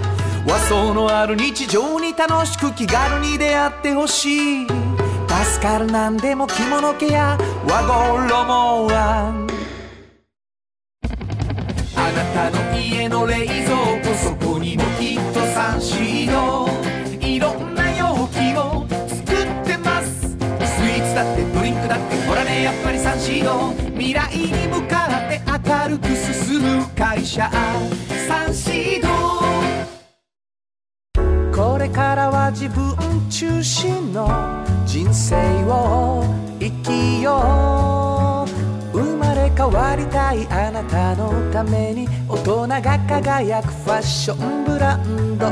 [0.48, 4.66] 和装のある日常に楽しく気軽に出会ってほしい。
[4.66, 7.36] 助かるなんでも着物ケア
[7.68, 9.46] 和衣あ
[11.96, 16.66] あなたの家の冷蔵庫そこにもきっとサンシード
[17.20, 20.30] いろんな容器を作ってます。
[20.30, 27.50] スイーツだってドリンクだってほらねやっぱりサンシード未来に向かって明るく進む会社。
[28.26, 29.97] サンシード
[31.78, 32.96] これからは自分
[33.30, 34.26] 中心の
[34.84, 36.24] 人生を
[36.58, 38.44] 生きよ
[38.92, 45.46] う生まれ変わりたいあなたのために大人が輝くファッションブランド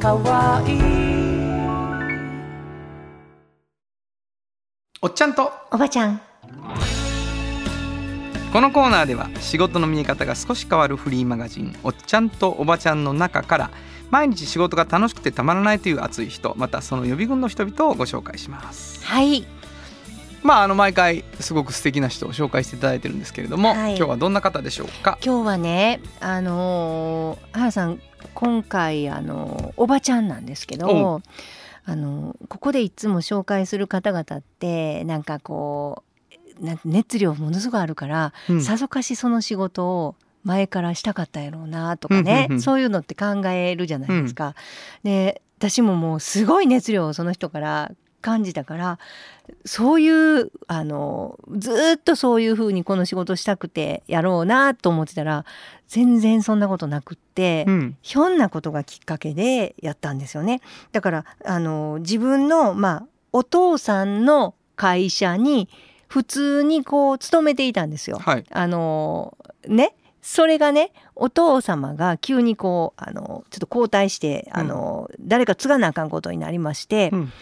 [0.00, 0.76] かわいい
[5.00, 5.52] おっちゃんと。
[5.70, 6.20] おばちゃん。
[8.52, 13.70] このコーナーでは仕事の見え方が少し変わるフリーマガジン「おっちゃんとおばちゃん」の中から
[14.10, 19.04] 毎日仕事が楽しくてたまらないという熱い人またその予備軍の人々をご紹介します。
[19.04, 19.46] はい
[20.42, 25.18] まああの毎回すごく素敵な人を紹介していただいてるんですけれども、はい今日はどんな方でしょうか？
[25.24, 28.00] 今日はねあのー原さん
[28.34, 31.22] 今回あのーおばちゃんなんですけおど
[31.84, 36.04] あのーここでいつも紹介する方々ってなんかこ
[36.62, 40.14] う熱量ものすごいあるから、うんさぞかしその仕事を
[40.46, 44.54] 前からしたかったやろうなとかね、うんうんうんそういうのって考えるじゃないですか。
[45.02, 48.98] で私ももうすごい熱量をその人から感じたから
[49.64, 50.08] そうい
[50.40, 55.44] うあのずーっとそういうふうにこの仕事したくてやろうなと思ってたら
[55.88, 60.60] 全然そんなことなくって、うんひょんなことがきっかけでやったんですよね。
[60.92, 65.68] だからあの自分のまあお父さんの会社に
[66.08, 68.18] 普通にこう勤めていたんですよ。
[68.18, 69.36] はいあの
[69.68, 69.94] ね
[70.26, 77.32] それがねお父様が急にこうあのちょっと交代してあの、誰か継がなあかんことになりまして、うん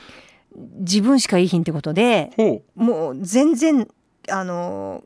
[0.56, 3.88] 自分しかいいひんってことでほもう全然
[4.30, 5.02] あの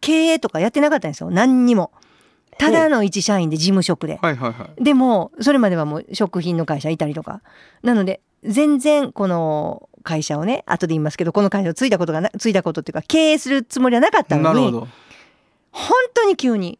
[0.00, 1.90] 経営とかやってなかったんですよ何にも。
[2.56, 4.24] ただの一社員で事務職でう。
[4.24, 4.82] はいはいはい。
[4.82, 7.42] でもそれまではもう食品の会社いたりとか
[7.82, 14.72] なので全然この会社をね後で言いますけどこの会社を継いだことがな継いだことっていうか経営するつもりはなかったのに。
[15.72, 16.78] 本当に急に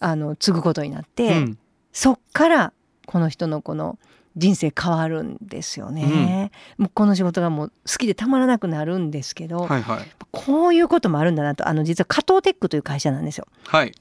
[0.00, 1.58] あの継ぐことになって、うん
[1.90, 2.72] そっから
[3.06, 3.98] この人のこの
[4.36, 13.48] 人生変わるんですよね、もうこの仕事がもう好きでたまらなくなるんですけど、はいはいこういうこともあるんだなとあの実は加藤テックという会社なんですよ。
[13.66, 13.92] はい。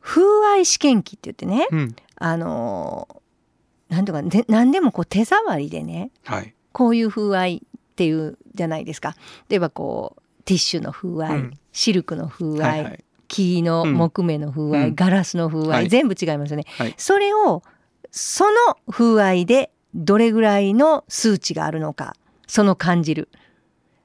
[0.00, 3.22] 風合い試験機って言ってねうんあの
[3.88, 6.52] なんとかで何でもこう手触りでねはい。
[6.72, 9.14] こういう風合いっていうじゃないですか
[9.48, 13.04] 例えばこうティッシュの風合い、うんシルクの風合い、はいはい。
[13.34, 14.94] 木の木目の風合い、うん。
[14.94, 15.88] ガラスの風合い、はい。
[15.88, 16.94] 全部違いますよね、はい。
[16.96, 17.62] それを
[18.10, 22.16] その風合いでどれぐらいの数値があるのか
[22.46, 23.28] その感じる。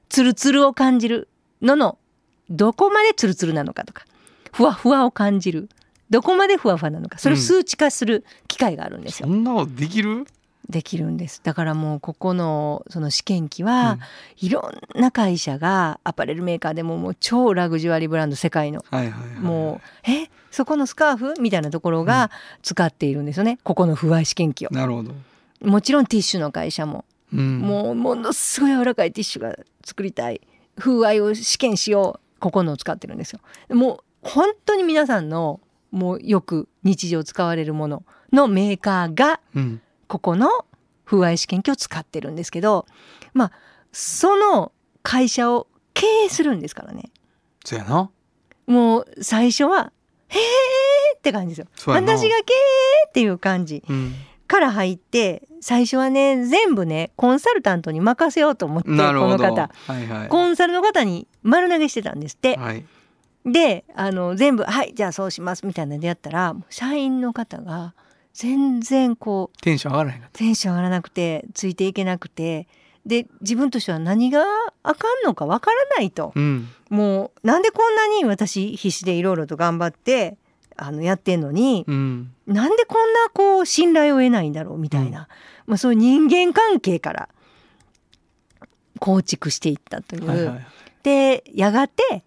[0.08, 1.28] ツルツルを感じる
[1.62, 1.98] のの
[2.48, 4.04] どこまでツルツルなのかとか
[4.52, 5.68] ふわふわを感じる。
[6.10, 10.26] どこまでふわふわなのかそれを数値化する機会があるんですよ、そんなことできる？
[10.70, 11.40] できるんです。
[11.42, 13.98] だからもうここのその試験機は、
[14.38, 18.84] いろんな会社がアパレルメーカーでももう超ラグジュアリーブランド世界の。
[18.90, 19.40] はいはいはい。
[19.40, 20.30] もうえ？
[20.50, 21.34] そこのスカーフ？
[21.40, 22.30] みたいなところが
[22.62, 24.70] 使っているんですよね、ここの不合試験機を。
[24.70, 25.12] なるほど。
[25.62, 27.58] もちろんティッシュの会社も、うん。
[27.58, 30.40] もうものすごい柔らかいティッシュが作りたい。
[30.78, 32.40] 風合いを試験しよう。
[32.40, 33.40] ここのを使ってるんですよ。
[33.74, 35.60] もう本当に皆さんの
[35.90, 39.82] もうよく日常使われるもののメーカーがうん。
[40.10, 40.48] ここの
[41.04, 42.86] 風合い試験機を使ってるんですけど
[43.32, 43.52] まあ
[43.92, 47.10] その会社を経営するんですからね
[47.64, 48.10] そうやな。
[48.66, 49.92] もう最初は
[50.28, 51.66] 「へーって感じですよ。
[51.86, 54.14] 私が経営っていう感じうん
[54.48, 62.56] から入って最初はね全部ねコンサルタントに任せようと思ってこの方はいはいコンサルの方に丸投げしてたんですって。
[62.56, 62.84] はい
[63.46, 67.94] であの全部「はいじゃあそうします」みたいなのでやったら社員の方が
[68.40, 72.66] 全然こうテンション上がらへんかっテンション上がらなくてついていけなくて。
[73.06, 74.44] で自分としては何が
[74.82, 76.32] あかんのかわからないと。
[76.34, 76.68] たうん。
[76.90, 80.36] もうなんでこんなに私必死でいろいろと頑張って
[80.76, 82.30] あのやってんのにうん。
[82.46, 85.28] なんでこんなこう信頼を得ないんだろうみたいな、
[85.66, 87.30] まあ、そういう人間関係から
[88.98, 90.26] 構築していったという。
[90.26, 90.66] はいはい
[91.02, 92.22] でやがてあ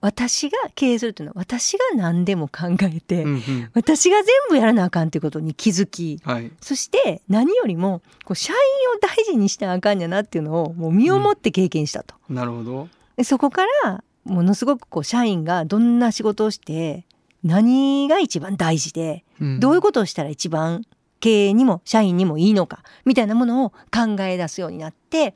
[0.00, 3.70] 私が経営するというのは私が何でも考えて、うんうん。
[3.74, 6.52] 私が全部やらなあかんということに気づきはい。
[6.60, 8.58] そして何よりもこう社員
[8.96, 12.14] を大事にしてあかんやなっていうのをもう身をもって経験したと。
[12.28, 12.88] なるほど。
[13.16, 17.04] でそこからものすごくこう社員がどんな仕事をして
[17.42, 19.60] 何が一番大事でうん。
[19.60, 20.84] どういうことをしたら一番
[21.20, 25.34] 経営にも社員にもいいのかみたいなものを考え出すようになって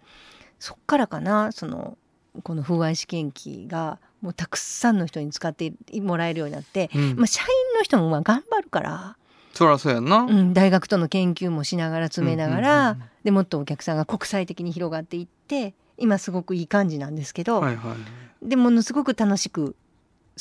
[0.61, 1.99] そっからかなその
[2.45, 7.17] この風合い試験機がもうたくさんの人に使ってもらえるようになって、うん。
[7.17, 7.49] まあ、社員
[7.79, 9.17] の人もまあ頑張るから、
[9.53, 10.19] そらそうやんな。
[10.19, 17.95] うん、大学との研究もしながら詰めながら、うんうんうんでもっとお客さんが国際的に広がっていって今すごくいい感じなんですけど、はいは
[18.43, 18.49] い。
[18.49, 19.77] でものすごく楽しく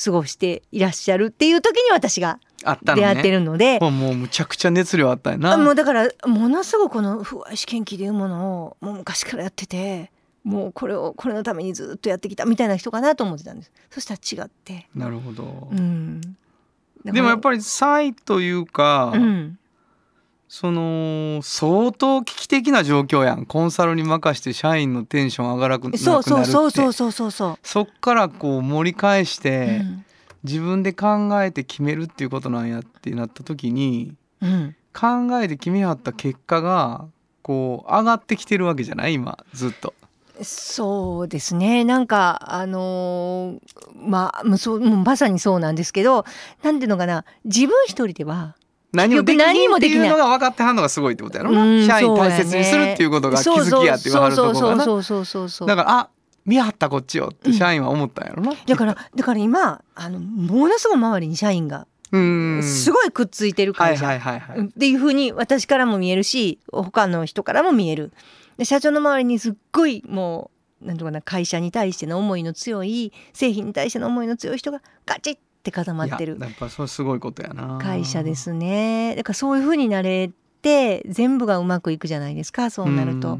[0.03, 2.39] 過ごしていらっしゃるっていう時に私が
[2.83, 3.79] 出会ってるので。
[3.79, 5.53] もうもうむちゃくちゃ熱量あったんやな。
[5.53, 10.11] あもうだからものすごくこの不愛試験機というものをもう昔からやってて
[10.43, 13.71] もうこれをこれのためにずっとやってきたみたいな人かなと思ってたんです。
[13.89, 14.87] そしたら違って。
[14.95, 16.21] なるほど、うん。
[17.05, 19.57] でもやっりぱり差異というか、うん
[20.53, 23.45] その相当危機的な状況やん。
[23.45, 26.03] コンサルに任して社員のテンション上がらなくなるって。
[26.03, 27.11] そうそうそうそうそう。
[27.11, 30.05] そうそそっからこう盛り返しう、て、うん。
[30.43, 37.07] 自分で考えて決めるっていうことなんやってなった時にうん、考えて決めはった結果が
[37.41, 39.93] こう上がってきてるわけじゃない今ずっと。
[40.43, 41.83] そうですね。
[41.83, 43.59] なんかあのー
[43.95, 46.25] まあそうまさにそうなんですけど
[46.63, 47.25] なんていうのかな。
[47.45, 48.55] 自分一人では
[48.93, 50.07] 何もでき何ひんってもできない。
[50.07, 54.83] いうのが分かってはんのがすごいってことやろな、うん社員大切にするっていうことが気づきやって言わはるところがな。
[54.83, 56.09] そうそうそうそうだからあ
[56.45, 62.63] 見張ったこっちよって社員は思ったんやろな、だからだから今あのものすごい周りに社員がうん。
[62.63, 68.11] すごいくっついてるはい会社、はいはいはい、っていうふうに私からも見えるし他の人からも見える
[68.61, 70.51] で社長の周りにすっごいも
[70.83, 76.37] うなんとかな会社に対しての思いの強い製品に対しての思いの強い人がガチッって固まってる。
[76.37, 77.79] いややっぱそれすごいことやな。
[77.81, 79.15] 会社ですね。
[79.17, 80.29] だからそういうふうになれ
[80.61, 83.39] て全部がうまくいくじゃないですかそうなると、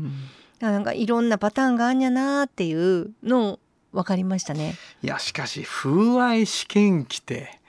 [0.59, 3.59] なんかいろんなパターンがあんやなっていうのを
[3.91, 4.73] 分かりましたね。
[5.03, 7.59] いやしかし風合い試験機って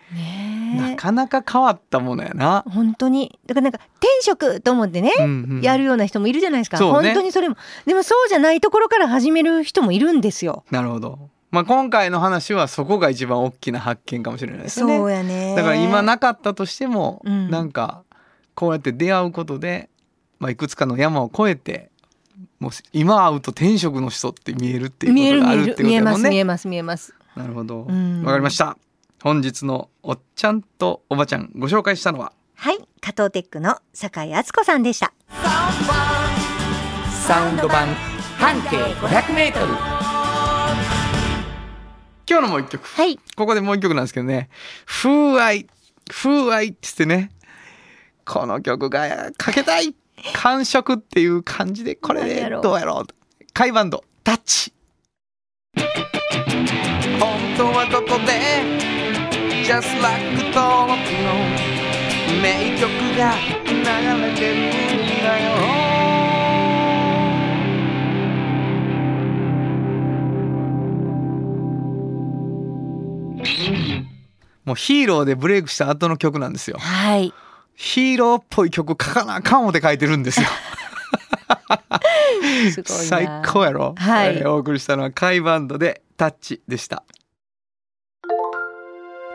[0.76, 3.38] なかなか変わったものやな、本当に。
[3.46, 6.84] だからなんか転職と思ってね、うんうんやるような人もいるじゃないですか、ね。
[6.84, 7.56] 本当にそれも。
[7.86, 10.64] でもそうじゃないところから始める人もいるんですよ。
[10.70, 11.18] なるほど、
[11.50, 14.96] まあ、今回の話はそこが一番大きな発見かもしれないですよね。
[14.98, 15.54] そうやね。
[15.54, 17.50] だから今なかったとしても、うん。
[17.50, 18.02] なんか
[18.54, 19.88] こうやって出会うことで、
[20.38, 21.90] まあ、いくつかの山を越えて
[22.58, 26.22] もう今会うと転職の人って見えるっていうことがあるってことる見えだもんね。
[26.22, 27.14] ます見えます見えます。
[27.36, 28.22] なるほど、わうん。
[28.24, 28.76] かりました
[29.22, 32.32] 本日のおっちゃんとおばちゃんご紹介したのは？
[32.56, 35.12] はい加藤テックの酒井敦子さんでした。
[37.24, 37.86] サウンド版
[38.36, 39.66] 半径500メートル。
[42.28, 42.84] 今日のもう一曲。
[42.84, 43.16] はい。
[43.36, 44.48] ここでもう一曲なんですけどね
[44.86, 45.68] 「風合い。
[46.10, 47.30] 風合い」っつってね。
[48.24, 49.94] この曲がかけたい。
[50.32, 52.62] 感触っていう感じでこれで何やろう。
[52.62, 53.06] どうやろう
[53.52, 54.72] カイバンド「タッチ」
[57.20, 58.82] 本当はどこで
[59.64, 60.20] Just like
[60.52, 61.28] 登録の
[62.42, 63.32] 名曲が
[63.66, 63.72] 流
[64.22, 64.58] れてるん
[65.22, 65.44] だよ。
[74.64, 76.76] もうヒーローでブレイクした後の曲なんですよ。
[76.78, 77.32] はい。
[77.74, 80.46] ヒーローっぽい曲書かなあかん思って書いてるんですよ。
[82.72, 83.04] すごいな。
[83.04, 84.36] 最高やろ、はい。
[84.36, 87.02] えーお送りしたのはカイバンドでタッチでした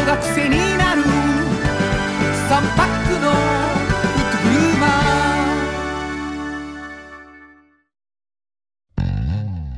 [0.00, 1.02] のが癖になる。
[1.02, 1.08] 3
[2.76, 4.90] パックのフットグルーマー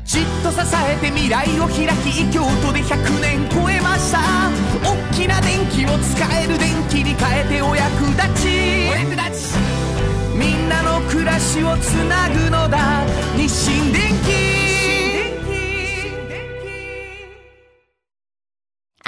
[0.04, 4.20] じっと支えて未来を開き京都で100年超えました。
[4.82, 8.88] 大きな電気を使える電気に変えてお役立ち。
[8.90, 9.58] お役立ち
[10.36, 13.04] みんなの暮らしをつなぐのだ。
[13.36, 14.51] 日清電気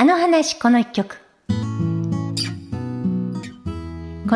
[0.04, 1.16] あの話この一曲。
[1.48, 1.54] こ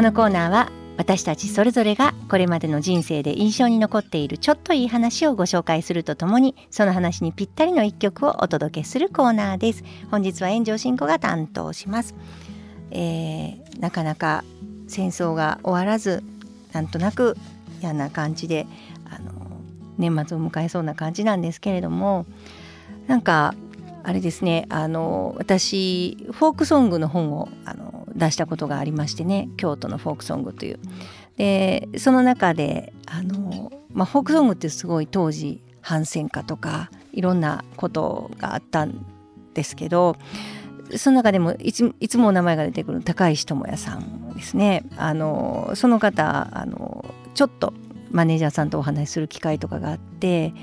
[0.01, 9.85] のコーナーは私たちそれぞれがこれまでの人生で印象に残っているちょっといい話をご紹介するとともにその話にぴったりの一曲をお届けするコーナーです。
[10.11, 12.15] 本日は炎上進行が担当します、
[12.91, 14.45] えー、なかなか
[14.87, 16.25] 戦争が終わらず
[16.73, 17.37] なんとなく
[17.83, 18.67] 嫌な感じで
[19.05, 19.33] あの
[19.99, 22.25] 年末を迎えそうな感じなんですけれども
[23.07, 23.55] なんか
[24.09, 30.79] あれですねあの私フォークソングの本をあの出したことがありましてね京都のフォークソングという。
[31.37, 39.05] でその中であの、まあ、フォークソングってすごい当時反戦歌とかいろんなことがあったん
[39.53, 40.17] ですけど
[40.97, 47.05] その中でもいついつもお名前が出てくる高石智也さんですねあのその方あの
[47.35, 47.75] ちょっと
[48.11, 50.55] マネージャーさんとお話しする機会とかがあって、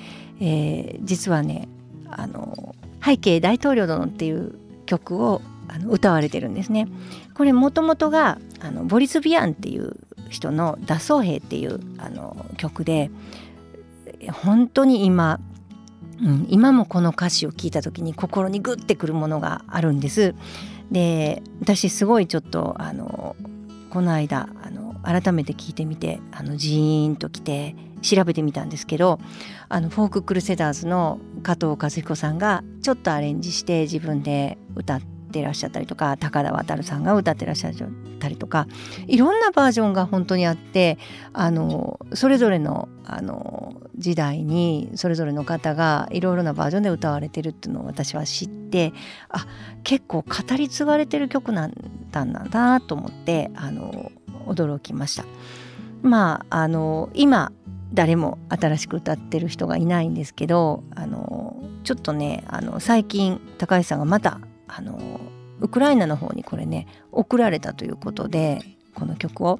[0.41, 1.69] えー、実はね
[2.09, 2.75] あの
[3.05, 6.87] 背景大統領殿っていう曲をあの歌われてるんですね。
[7.33, 9.95] これもともとがあのボリス・ビアンっていう
[10.29, 13.11] 人の「脱走兵」っていうあの曲で
[14.31, 15.39] 本当に今、
[16.21, 20.33] うん、今もこの歌詞を聞いた時に心にグッてくるものがあるんです。
[20.91, 23.35] で私すごいちょっとあの
[23.89, 27.75] この間あの改めて聞いてみてあのジーンときて
[28.05, 29.19] 調べてみたんですけど
[29.67, 37.73] あのフォーククルセダーズの加藤和彦さんがちょっとアレンジして自分で歌ってらっしゃったりとか高田渉さんが歌ってらっしゃっ
[38.19, 38.67] たりとか
[39.07, 40.97] いろんなバージョンが本当にあって
[41.33, 48.93] あのそれぞれのあの時代にそれぞれの方がいろいろなバージョンで歌われてるっていうのを私は知って
[49.29, 49.45] あ
[49.83, 51.73] 結構語り継がれてる曲なん
[52.11, 54.11] だなと思ってあの
[54.47, 55.25] 驚きました。
[56.01, 57.51] まああの今
[57.93, 64.99] 誰も新しく歌ってる人がいないんですけどあのちょっとねあの最近高橋さんがまたあの
[65.59, 68.61] ウクライナの方にこれね送られたということで
[68.93, 69.59] この曲を。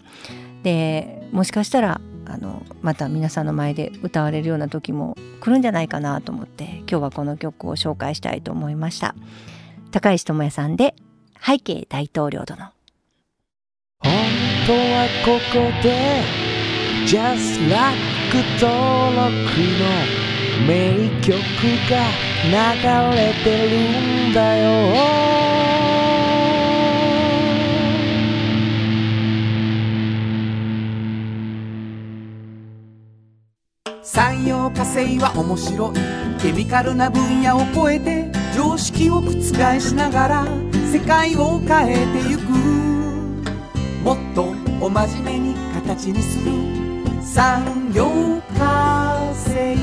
[0.63, 9.13] でもしかしたらあのまた皆さんの前で歌われるような時も来るんじゃないかなと思って今日はこの曲を紹介したいと思いました
[9.91, 10.95] 高石智也さんで
[11.39, 12.63] 「背景大統領殿」
[14.01, 14.11] 本
[14.65, 16.23] 当はここで
[17.05, 18.14] Just Like
[18.59, 19.29] 登録
[19.79, 20.25] の
[20.67, 21.36] 名曲
[21.89, 22.11] が
[22.43, 22.51] 流
[23.15, 24.65] れてるんだよ
[34.03, 35.95] 産業化成は面白い
[36.41, 39.31] ケミカルな分野を超えて常識を覆
[39.79, 40.45] しながら
[40.91, 42.49] 世界を変えてゆく
[44.03, 46.84] もっとお真面目に形にする
[47.26, 49.76] 産業化成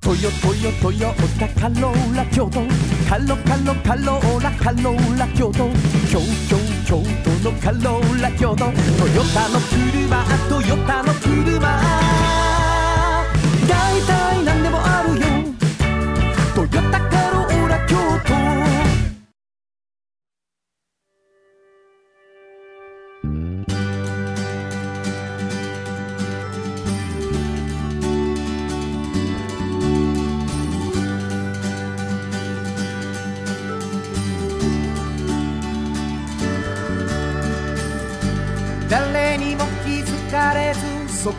[0.00, 2.60] トヨトヨトヨタカローラ京都。
[3.08, 5.70] カロカロカローラカローラ京都
[6.10, 8.56] 京京京都のカローラ京都。
[8.56, 11.80] トヨタの車トヨタの車
[13.66, 14.23] 大体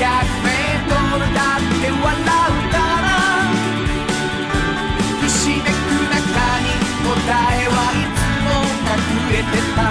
[0.00, 0.06] ひ
[5.28, 5.64] しめく
[6.08, 6.24] 中
[6.60, 6.68] に
[7.04, 7.12] 答
[7.52, 8.48] えはいつも
[8.88, 9.89] 隠れてた。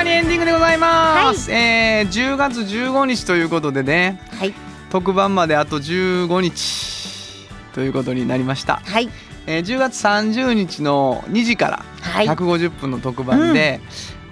[0.00, 4.18] 間にエンディングでございます、えー10月15日ということでね。
[4.38, 4.54] はい。
[4.88, 9.10] 特番まであと15日ということになりました、はい。
[9.46, 12.26] えー10月30日の2時からはい。
[12.26, 13.80] 150分の特番で、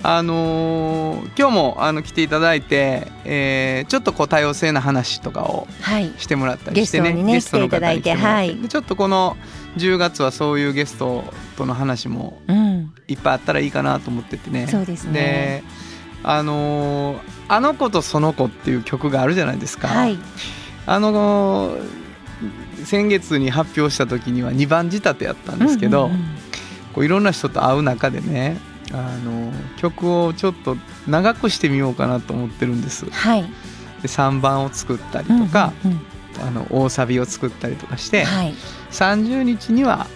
[0.02, 6.10] あのー今日もあの来ていただいて、えーちょっとこう多様性な話とかをはい。
[6.16, 7.12] してもらったりしてね。
[7.12, 8.62] ゲストにねゲストの方来ていただいてもらってはい。
[8.62, 9.36] でちょっとこの
[9.76, 11.24] 10月はそういうゲスト
[11.58, 12.40] との話も
[13.08, 15.62] いっぱいあったらいいかなと思っててねそうですねで
[16.22, 20.18] あのーあの子とその子」っていう曲があるじゃないですか、はい
[20.86, 21.98] あのー
[22.84, 26.24] 先月に発表した時には2番仕立てやったんですけど、うんうんうん
[26.94, 28.56] こういろんな人と会う中でね
[28.92, 33.04] あの曲をちょっと長くしてみようかなと思ってるんです。
[33.04, 33.44] ではい
[34.04, 36.00] 3番を作ったりとか、うんうん
[36.40, 38.54] あの大サビを作ったりとかして、はい
[38.90, 40.06] 30日には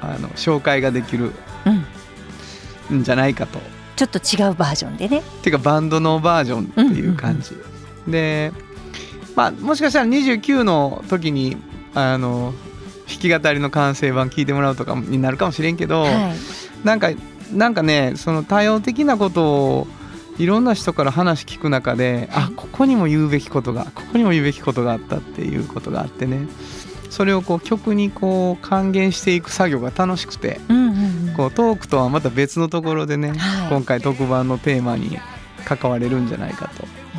[0.00, 1.32] あの紹介ができる
[2.90, 3.00] うん。
[3.00, 3.60] んじゃないかと。
[3.96, 5.18] ちょっと違うバージョンでね。
[5.18, 7.54] っていうかバンドのバージョンっていう感じ、
[8.08, 8.52] で、
[9.36, 11.56] まあ、もしかしたら29の時に
[11.94, 12.54] あの
[13.06, 16.86] 弾き語りの完成版聞いてもらうとかになるかもしれんけど、はい。
[16.86, 17.10] なんか
[17.52, 19.86] なんかねその多様的なことを
[20.38, 26.48] いろんな人から話聞く中で、あここにも言うべきことがここにも言うべきことがあったっていうことがあってね
[27.10, 30.60] それをこう曲にこう還元していく作業が楽しくて
[31.36, 33.68] こうトークとはまた別のところでね、はい。
[33.68, 35.18] 今回特番のテーマに
[35.64, 36.70] 関われるんじゃないか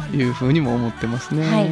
[0.09, 1.43] というふうにも思ってますね。
[1.43, 1.69] はい。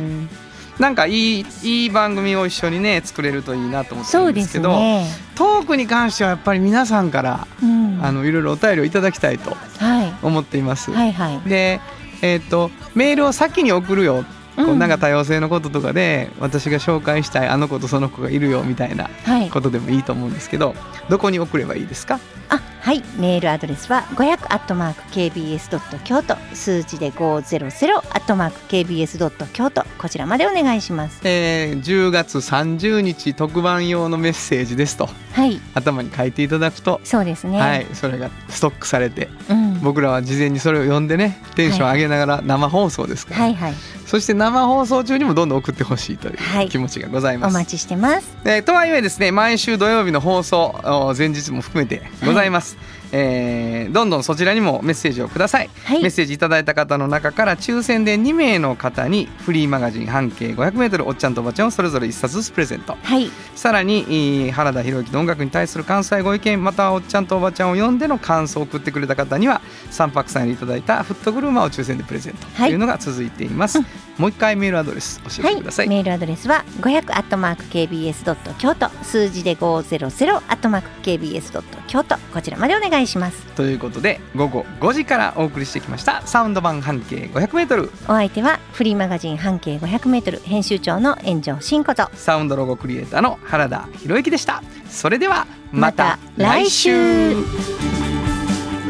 [0.82, 5.06] なんかいいいい番組を一緒にね作れるといいなと思ってるんですけどね。
[5.36, 8.00] トークに関してはやっぱり皆さんからうん。
[8.02, 10.14] あのいろいろお便りをいただきたいとはい。
[10.24, 10.92] 思っています。
[10.92, 11.42] はいはい。
[11.50, 11.82] で、
[12.22, 14.24] えー、とメールを先に送るよ、
[14.66, 19.50] こううんなんか多様性のこととかで私が紹介したいあの子とその子がいるよみたいなはい。
[19.50, 20.76] ことでもいいと思うんですけど
[21.10, 22.20] どこに送ればいいですか？
[22.50, 31.20] あはいメールアドレスは500アットマーク KBS ドット京都数字で500アットマーク KBS ドット京都こちらまでお願いします。
[31.26, 35.10] えー10月30日特番用のメッセージですと。
[35.34, 35.60] はい。
[35.74, 37.60] 頭に書いていただくと、そうですね。
[37.60, 39.30] はい、それがストックされて。
[39.50, 39.80] うん。
[39.82, 43.74] 僕らは事前にそれを読んでねテンション上げながら生放送ですから、はいはい。
[44.06, 46.68] そして生放送中にもどんどん送ってほしいといはい。
[46.68, 47.52] う気持ちがございます。
[47.52, 50.80] お待ちしてますえーとはいえですね毎週土曜日の放送
[51.18, 52.78] 前日も含めてございます、
[53.12, 56.02] えーどんどんそちらにもメッセージをください、はい。
[56.02, 62.96] メッセージいただいた方の中から抽選で2名の方にフリーマガジン半径 500m おっちゃんとおばちゃんをそれぞれ1冊ずつプレゼント。
[63.02, 63.32] はい。
[63.56, 72.46] さらにえー原田博之の音楽に対する関西ご意見またはおっちゃんとおばちゃんを読んでの感想を送ってくれた方には3泊さんにいただいたフットグルーマーを抽選でプレゼント。
[72.58, 73.80] というのが続いています、
[74.18, 78.90] もう一回メールアドレス教はいえてください、メールアドレスは500アットマーク KBS ドット京都。
[79.04, 82.18] 数字で500アットマーク KBS ドット京都。
[82.34, 83.46] こちらまでお願いします。
[83.56, 92.10] ということで午後5時からお送りしてきましたサウンド版半径 500m お相手はフリーマガジン半径 500m 編集長の炎上真子と。
[92.14, 94.64] サウンドロゴクリエイターの原田博之でした。
[94.90, 97.36] それではまた来週。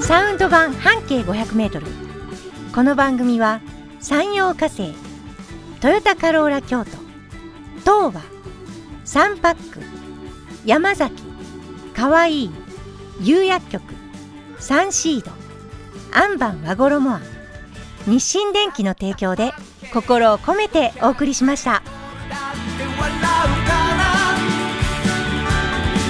[0.02, 1.84] サウンド版半径 500m
[2.74, 3.62] この番組は
[4.00, 4.94] 山陽火星
[5.82, 6.92] トヨタカローラ京都
[7.80, 8.22] 東和
[9.06, 9.82] サンパック
[10.66, 11.22] 山崎
[11.94, 12.52] かわいい
[13.22, 13.99] 釉薬局
[14.60, 15.32] サンシード。
[16.12, 17.12] アンバン和衣。
[17.12, 17.22] あん
[18.06, 19.52] 日清電機の提供で
[19.94, 21.82] 心を込めてお送りしました。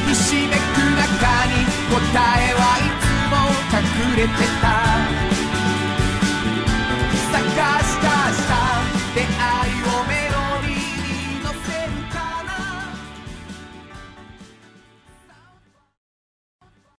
[0.08, 2.02] ひしめく中に答
[2.42, 3.36] えはいつも
[3.78, 5.29] 隠れてた。